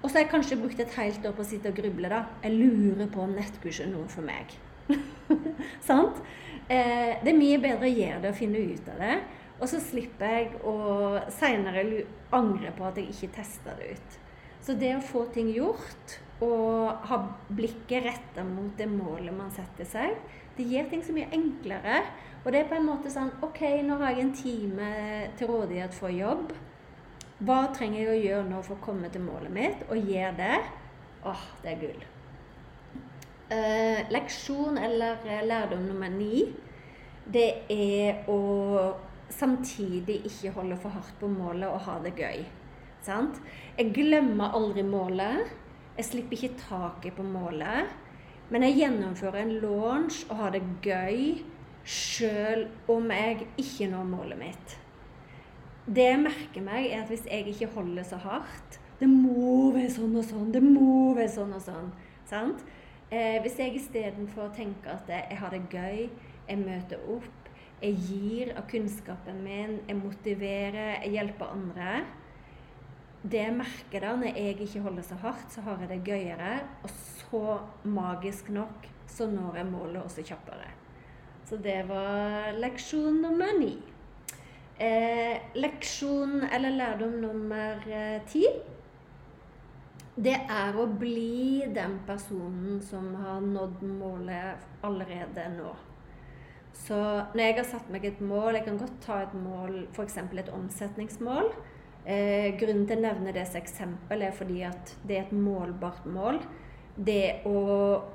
Og 0.01 0.09
så 0.09 0.17
har 0.17 0.25
jeg 0.25 0.31
kanskje 0.33 0.59
brukt 0.61 0.79
et 0.81 0.97
helt 0.97 1.25
år 1.25 1.33
på 1.37 1.43
å 1.43 1.47
sitte 1.47 1.71
og 1.71 1.77
gruble. 1.77 2.09
da. 2.09 2.23
Jeg 2.43 2.57
lurer 2.57 3.09
på 3.09 3.23
om 3.23 3.35
nettkurset 3.37 3.87
er 3.87 3.91
noe 3.93 4.07
for 4.09 4.25
meg. 4.25 4.53
Sant? 5.89 6.21
Eh, 6.67 7.17
det 7.21 7.31
er 7.31 7.37
mye 7.37 7.61
bedre 7.61 7.89
å 7.89 7.93
gjøre 7.93 8.21
det 8.23 8.33
og 8.33 8.37
finne 8.37 8.61
ut 8.61 8.89
av 8.93 9.01
det. 9.01 9.19
Og 9.61 9.69
så 9.69 9.81
slipper 9.81 10.37
jeg 10.37 10.61
å 10.65 10.75
seinere 11.33 11.85
angre 12.33 12.73
på 12.77 12.87
at 12.87 12.97
jeg 12.97 13.13
ikke 13.13 13.35
testa 13.41 13.75
det 13.77 13.93
ut. 13.97 14.20
Så 14.61 14.75
det 14.77 14.93
å 14.95 15.05
få 15.05 15.25
ting 15.33 15.49
gjort 15.53 16.19
og 16.41 17.05
ha 17.09 17.17
blikket 17.53 18.05
retta 18.05 18.43
mot 18.45 18.73
det 18.77 18.87
målet 18.89 19.33
man 19.33 19.51
setter 19.53 19.87
seg, 19.89 20.17
det 20.57 20.65
gjør 20.69 20.89
ting 20.91 21.03
så 21.05 21.15
mye 21.15 21.29
enklere. 21.33 22.01
Og 22.41 22.51
det 22.53 22.63
er 22.63 22.69
på 22.69 22.77
en 22.77 22.87
måte 22.87 23.11
sånn 23.13 23.31
OK, 23.45 23.61
nå 23.85 23.97
har 24.01 24.15
jeg 24.15 24.25
en 24.25 24.35
time 24.37 24.91
til 25.37 25.51
rådighet 25.51 25.97
for 25.97 26.13
jobb. 26.13 26.53
Hva 27.41 27.59
trenger 27.73 28.03
jeg 28.03 28.09
å 28.11 28.21
gjøre 28.21 28.49
nå 28.49 28.61
for 28.65 28.77
å 28.77 28.85
komme 28.85 29.09
til 29.13 29.23
målet 29.25 29.53
mitt? 29.53 29.85
Og 29.89 30.09
gjør 30.11 30.35
det. 30.37 30.57
Åh, 31.29 31.45
det 31.61 31.71
er 31.71 31.79
gull. 31.81 32.03
Eh, 33.51 34.01
leksjon 34.13 34.77
eller 34.79 35.25
eh, 35.27 35.41
lærdom 35.45 35.83
nummer 35.89 36.09
ni, 36.13 36.45
det 37.31 37.65
er 37.73 38.29
å 38.31 38.37
samtidig 39.31 40.21
ikke 40.29 40.53
holde 40.55 40.77
for 40.79 40.93
hardt 40.95 41.17
på 41.19 41.29
målet 41.31 41.67
og 41.69 41.81
ha 41.87 41.97
det 42.03 42.13
gøy. 42.17 42.45
Sant? 43.01 43.39
Jeg 43.77 43.93
glemmer 43.95 44.53
aldri 44.57 44.83
målet. 44.85 45.49
Jeg 45.97 46.07
slipper 46.07 46.37
ikke 46.37 46.59
taket 46.59 47.17
på 47.17 47.25
målet. 47.25 47.89
Men 48.51 48.65
jeg 48.67 48.81
gjennomfører 48.81 49.41
en 49.41 49.55
launch 49.63 50.25
og 50.29 50.37
har 50.41 50.53
det 50.53 50.61
gøy 50.83 51.41
sjøl 51.87 52.67
om 52.91 53.09
jeg 53.09 53.47
ikke 53.57 53.87
når 53.89 54.09
målet 54.11 54.39
mitt. 54.41 54.75
Det 55.87 56.05
jeg 56.11 56.21
merker 56.21 56.61
meg, 56.63 56.91
er 56.91 57.01
at 57.01 57.09
hvis 57.09 57.25
jeg 57.25 57.47
ikke 57.49 57.71
holder 57.73 58.05
så 58.05 58.19
hardt 58.21 58.77
Det 59.01 59.07
må 59.09 59.71
være 59.73 59.89
sånn 59.89 60.13
og 60.13 60.25
sånn, 60.27 60.51
det 60.53 60.61
må 60.61 61.15
være 61.17 61.31
sånn 61.33 61.55
og 61.57 61.63
sånn. 61.65 61.87
Sant? 62.29 62.59
Eh, 63.09 63.39
hvis 63.41 63.57
jeg 63.57 63.73
istedenfor 63.79 64.51
tenker 64.53 64.93
at 64.93 65.09
jeg 65.09 65.39
har 65.39 65.49
det 65.49 65.63
gøy, 65.73 66.03
jeg 66.45 66.59
møter 66.61 67.01
opp, 67.09 67.49
jeg 67.81 67.97
gir 68.05 68.51
av 68.53 68.67
kunnskapen 68.69 69.41
min, 69.41 69.79
jeg 69.87 69.97
motiverer, 69.97 70.99
jeg 71.01 71.15
hjelper 71.15 71.49
andre 71.55 71.95
det 73.21 73.45
merker 73.53 74.01
da, 74.01 74.15
når 74.17 74.33
jeg 74.33 74.57
ikke 74.65 74.81
holder 74.81 75.05
så 75.05 75.17
hardt, 75.21 75.47
så 75.53 75.61
har 75.65 75.81
jeg 75.83 75.91
det 75.91 76.01
gøyere. 76.07 76.53
Og 76.83 76.89
så 76.95 77.43
magisk 77.83 78.49
nok 78.49 78.87
så 79.11 79.27
når 79.29 79.61
jeg 79.61 79.69
målet 79.69 80.01
også 80.01 80.25
kjappere. 80.25 80.69
Så 81.45 81.59
det 81.61 81.81
var 81.89 82.53
leksjon 82.57 83.21
nummer 83.21 83.53
ni. 83.59 83.75
Eh, 84.81 85.37
leksjon 85.55 86.45
eller 86.47 86.73
lærdom 86.73 87.19
nummer 87.21 87.83
eh, 87.85 88.21
ti 88.31 88.45
det 90.19 90.35
er 90.35 90.75
å 90.75 90.85
bli 90.99 91.63
den 91.71 91.95
personen 92.07 92.81
som 92.83 93.13
har 93.15 93.39
nådd 93.41 93.83
målet 93.87 94.83
allerede 94.83 95.45
nå. 95.55 95.71
Så 96.75 96.97
når 97.33 97.43
jeg 97.45 97.55
har 97.57 97.67
satt 97.67 97.89
meg 97.91 98.05
et 98.07 98.21
mål 98.23 98.55
Jeg 98.55 98.65
kan 98.65 98.77
godt 98.79 98.95
ta 99.03 99.17
et 99.21 99.33
mål, 99.37 99.87
f.eks. 99.91 100.17
et 100.17 100.51
omsetningsmål. 100.55 101.51
Eh, 102.01 102.55
grunnen 102.57 102.87
til 102.89 102.97
å 102.97 103.03
nevne 103.03 103.33
det 103.35 103.43
som 103.45 103.59
eksempel 103.59 104.23
er 104.25 104.33
fordi 104.33 104.63
at 104.65 104.95
det 105.05 105.17
er 105.17 105.25
et 105.27 105.35
målbart 105.37 106.07
mål. 106.09 106.39
Det 106.97 107.45
å, 107.47 107.57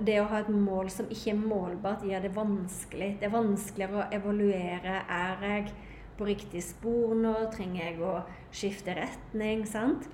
det 0.04 0.18
å 0.20 0.26
ha 0.30 0.40
et 0.42 0.50
mål 0.52 0.90
som 0.92 1.06
ikke 1.10 1.32
er 1.32 1.38
målbart, 1.38 2.04
gjør 2.04 2.26
det 2.26 2.32
vanskelig. 2.34 3.12
Det 3.20 3.28
er 3.28 3.34
vanskeligere 3.34 4.02
å 4.02 4.08
evaluere. 4.18 4.98
Er 5.06 5.46
jeg 5.46 5.70
på 6.18 6.26
riktig 6.28 6.64
spor 6.66 7.14
nå? 7.16 7.34
Trenger 7.54 7.84
jeg 7.84 8.02
å 8.02 8.18
skifte 8.50 8.96
retning? 8.98 9.64
sant? 9.70 10.08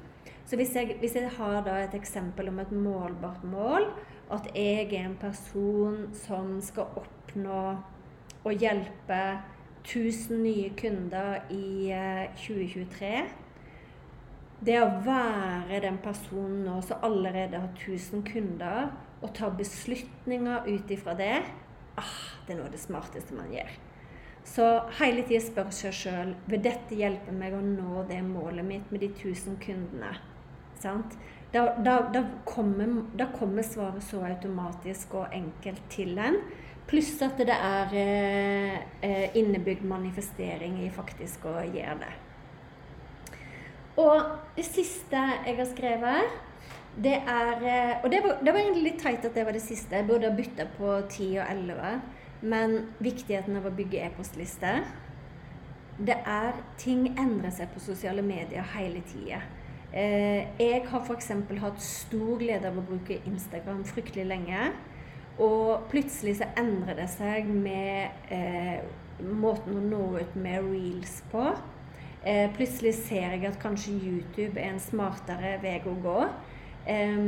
Så 0.45 0.59
hvis 0.61 0.75
jeg, 0.77 0.99
hvis 1.01 1.17
jeg 1.17 1.31
har 1.39 1.69
et 1.73 1.95
eksempel 1.97 2.51
om 2.53 2.61
et 2.61 2.73
målbart 2.77 3.45
mål, 3.47 3.89
at 4.33 4.49
jeg 4.53 4.91
er 4.93 5.07
en 5.07 5.17
person 5.21 6.11
som 6.17 6.59
skal 6.65 6.93
oppnå 7.01 7.63
å 8.43 8.53
hjelpe 8.53 9.23
1000 9.83 10.43
nye 10.43 10.71
kunder 10.79 11.41
i 11.51 11.91
2023 12.39 13.09
eh, 13.09 13.33
det 14.63 14.79
å 14.79 14.91
være 15.03 15.81
den 15.83 15.99
personen 16.03 16.63
nå 16.67 16.79
som 16.87 17.03
allerede 17.07 17.59
har 17.59 17.73
1000 17.75 18.23
kunder, 18.29 18.93
og 19.23 19.35
ta 19.37 19.51
beslutninger 19.55 20.67
ut 20.67 20.91
ifra 20.91 21.15
det, 21.19 21.35
ah, 21.99 22.19
det 22.47 22.55
er 22.55 22.59
noe 22.59 22.69
av 22.71 22.75
det 22.75 22.83
smarteste 22.83 23.37
man 23.39 23.53
gjør. 23.55 23.71
Så 24.47 24.67
hele 24.99 25.23
tida 25.27 25.43
spør 25.43 25.71
seg 25.75 25.95
sjøl 25.95 26.33
vil 26.51 26.63
dette 26.65 26.99
hjelpe 26.99 27.35
meg 27.35 27.55
å 27.55 27.61
nå 27.63 28.03
det 28.09 28.19
målet 28.27 28.67
mitt 28.67 28.91
med 28.91 29.05
de 29.05 29.13
1000 29.13 29.61
kundene. 29.63 30.17
Sant? 30.83 31.15
Da, 31.53 31.69
da, 31.85 31.99
da, 32.11 32.25
kommer, 32.49 32.91
da, 33.15 33.29
kommer, 33.37 33.63
svaret 33.63 34.03
så 34.07 34.23
automatisk 34.27 35.15
og 35.21 35.35
enkelt 35.37 35.83
til 35.93 36.19
en. 36.19 36.41
Pluss 36.91 37.13
at 37.23 37.39
det 37.39 37.55
er 37.55 37.95
eh, 37.95 38.79
eh, 39.05 39.37
innebygd 39.39 39.85
manifestering 39.87 40.81
i 40.83 40.91
faktisk 40.91 41.47
å 41.47 41.61
gjøre 41.63 41.99
det. 42.03 42.13
Og 44.01 44.23
det 44.57 44.65
siste 44.65 45.21
jeg 45.47 45.57
har 45.59 45.69
skrevet, 45.69 46.41
det 47.03 47.15
er 47.25 47.53
eh, 47.65 48.05
Og 48.05 48.11
det 48.13 48.21
var, 48.25 48.37
det 48.45 48.53
var 48.53 48.61
egentlig 48.61 48.85
litt 48.85 49.01
teit 49.01 49.25
at 49.25 49.35
det 49.35 49.47
var 49.47 49.57
det 49.57 49.63
siste. 49.65 49.97
Jeg 49.97 50.07
burde 50.07 50.29
ha 50.29 50.37
bytta 50.37 50.67
på 50.77 50.91
10 51.09 51.39
og 51.41 51.47
11. 51.49 52.03
Men 52.43 52.77
viktigheten 53.01 53.57
av 53.57 53.69
å 53.69 53.73
bygge 53.73 54.03
e-postliste 54.03 54.73
Det 56.03 56.17
er 56.27 56.59
Ting 56.81 57.07
endrer 57.15 57.53
seg 57.55 57.71
på 57.73 57.81
sosiale 57.81 58.25
medier 58.25 58.67
hele 58.75 59.01
tida. 59.09 59.41
Eh, 59.93 60.49
jeg 60.59 60.85
har 60.89 61.05
f.eks. 61.05 61.31
hatt 61.61 61.83
stor 61.85 62.39
glede 62.41 62.69
av 62.69 62.79
å 62.81 62.85
bruke 62.87 63.21
Instagram 63.29 63.85
fryktelig 63.85 64.25
lenge. 64.27 64.73
Og 65.41 65.85
plutselig 65.93 66.39
så 66.41 66.49
endrer 66.61 66.97
det 66.99 67.09
seg 67.13 67.49
med 67.49 68.33
eh, 68.33 68.81
måten 69.23 69.79
å 69.79 69.85
nå 69.85 70.03
ut 70.19 70.37
med 70.37 70.65
reels 70.69 71.21
på. 71.33 71.53
Eh, 72.25 72.49
plutselig 72.55 72.95
ser 72.95 73.35
jeg 73.35 73.47
at 73.49 73.59
kanskje 73.63 73.97
YouTube 73.99 74.61
er 74.61 74.71
en 74.71 74.83
smartere 74.83 75.57
vei 75.63 75.79
å 75.87 75.97
gå. 76.05 76.19
Eh, 76.87 77.19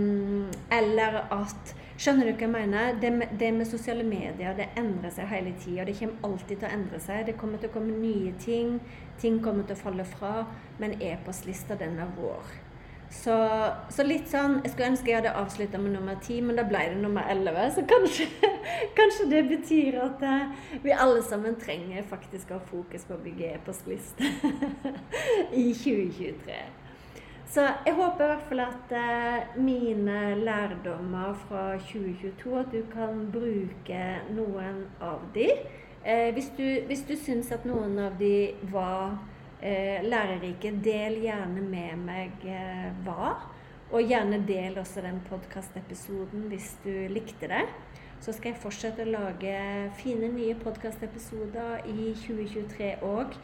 eller 0.79 1.25
at 1.35 1.75
Skjønner 1.95 2.27
du 2.27 2.33
hva 2.33 2.43
jeg 2.43 2.51
mener? 2.51 2.97
Det 2.99 3.11
med, 3.15 3.35
det 3.39 3.53
med 3.55 3.69
sosiale 3.71 4.03
medier 4.03 4.57
det 4.59 4.67
endrer 4.81 5.13
seg 5.15 5.29
hele 5.31 5.53
tida. 5.63 5.85
Det 5.87 5.95
kommer 5.95 6.27
alltid 6.27 6.59
til 6.59 6.67
å 6.67 6.73
endre 6.75 6.99
seg. 6.99 7.21
Det 7.29 7.37
kommer 7.39 7.63
til 7.63 7.71
å 7.71 7.75
komme 7.77 7.99
nye 8.01 8.33
ting. 8.43 8.81
Ting 9.23 9.39
kommer 9.43 9.63
til 9.63 9.77
å 9.77 9.83
falle 9.85 10.07
fra. 10.17 10.33
Men 10.83 10.97
e-postlista, 10.99 11.79
den 11.79 12.01
er 12.03 12.11
vår. 12.19 12.51
Så, 13.15 13.35
så, 13.95 14.05
litt 14.05 14.27
sånn 14.29 14.59
Jeg 14.65 14.73
skulle 14.73 14.91
ønske 14.93 15.11
jeg 15.11 15.21
hadde 15.21 15.35
avslutta 15.39 15.79
med 15.81 15.95
nummer 15.95 16.17
ti, 16.25 16.41
men 16.45 16.59
da 16.59 16.65
ble 16.69 16.83
det 16.91 17.01
nummer 17.01 17.27
elleve. 17.31 17.67
Så 17.73 17.85
kanskje, 17.89 18.27
kanskje, 18.99 19.29
det 19.31 19.45
betyr 19.49 20.01
at 20.03 20.25
uh, 20.25 20.71
vi 20.83 20.93
alle 20.93 21.23
sammen 21.25 21.57
trenger 21.61 22.05
faktisk 22.11 22.51
å 22.51 22.59
ha 22.59 22.71
fokus 22.73 23.07
på 23.09 23.17
å 23.17 23.23
bygge 23.25 23.53
e-postliste 23.55 24.29
i 25.63 25.71
2023. 25.71 26.59
Så 27.55 27.69
jeg 27.87 27.95
håper 27.95 28.25
i 28.25 28.29
hvert 28.33 28.47
fall 28.51 28.65
at 28.65 28.95
uh, 28.99 29.57
mine 29.63 30.21
lærdommer 30.43 31.37
fra 31.47 31.65
2022 31.79 32.57
At 32.59 32.73
du 32.73 32.81
kan 32.91 33.29
bruke 33.33 34.01
noen 34.35 34.89
av 35.01 35.23
de. 35.37 35.53
Uh, 36.03 36.33
hvis 36.35 36.51
du, 36.59 36.67
hvis 36.91 37.07
du 37.09 37.15
syns 37.17 37.53
at 37.55 37.65
noen 37.69 37.95
av 38.09 38.19
de 38.19 38.51
var 38.75 39.15
lærerike, 39.65 40.75
del 40.85 41.23
gjerne 41.25 41.63
med 41.65 42.01
meg 42.05 42.47
hva. 43.07 43.35
Og 43.95 44.05
gjerne 44.11 44.43
del 44.45 44.79
også 44.81 45.05
den 45.05 45.21
podkastepisoden 45.29 46.49
hvis 46.51 46.75
du 46.85 46.93
likte 47.13 47.49
det. 47.49 47.65
Så 48.25 48.33
skal 48.33 48.55
jeg 48.55 48.61
fortsette 48.63 49.05
å 49.05 49.13
lage 49.13 49.55
fine 49.99 50.31
nye 50.33 50.55
podkastepisoder 50.57 51.85
i 51.93 52.15
2023 52.17 52.95
òg 53.05 53.37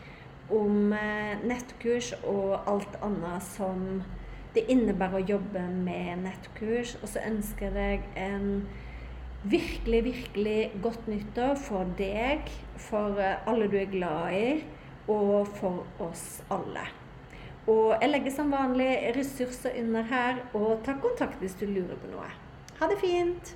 om 0.50 0.94
eh, 0.96 1.42
nettkurs 1.46 2.14
og 2.24 2.68
alt 2.70 2.96
annet 3.04 3.44
som 3.44 4.00
det 4.54 4.64
innebærer 4.72 5.20
å 5.20 5.28
jobbe 5.35 5.62
med 5.85 6.24
nettkurs. 6.24 6.96
Og 7.02 7.12
så 7.12 7.22
ønsker 7.28 7.76
jeg 7.76 8.00
en 8.18 8.64
virkelig, 9.44 10.02
virkelig 10.09 10.59
godt 10.83 11.06
nyttår 11.12 11.54
for 11.61 11.92
deg, 12.00 12.50
for 12.80 13.20
eh, 13.20 13.38
alle 13.50 13.70
du 13.70 13.78
er 13.80 13.92
glad 13.92 14.38
i, 14.38 14.48
og 15.10 15.48
for 15.58 15.84
oss 16.06 16.42
alle. 16.52 16.86
Og 17.70 17.94
jeg 18.00 18.10
legger 18.10 18.34
som 18.34 18.52
vanlig 18.54 18.90
ressurser 19.16 19.76
under 19.82 20.06
her, 20.10 20.44
og 20.54 20.80
ta 20.86 20.96
kontakt 21.02 21.42
hvis 21.42 21.58
du 21.60 21.66
lurer 21.68 21.98
på 22.00 22.12
noe. 22.14 22.30
Ha 22.80 22.88
det 22.90 22.98
fint! 23.02 23.54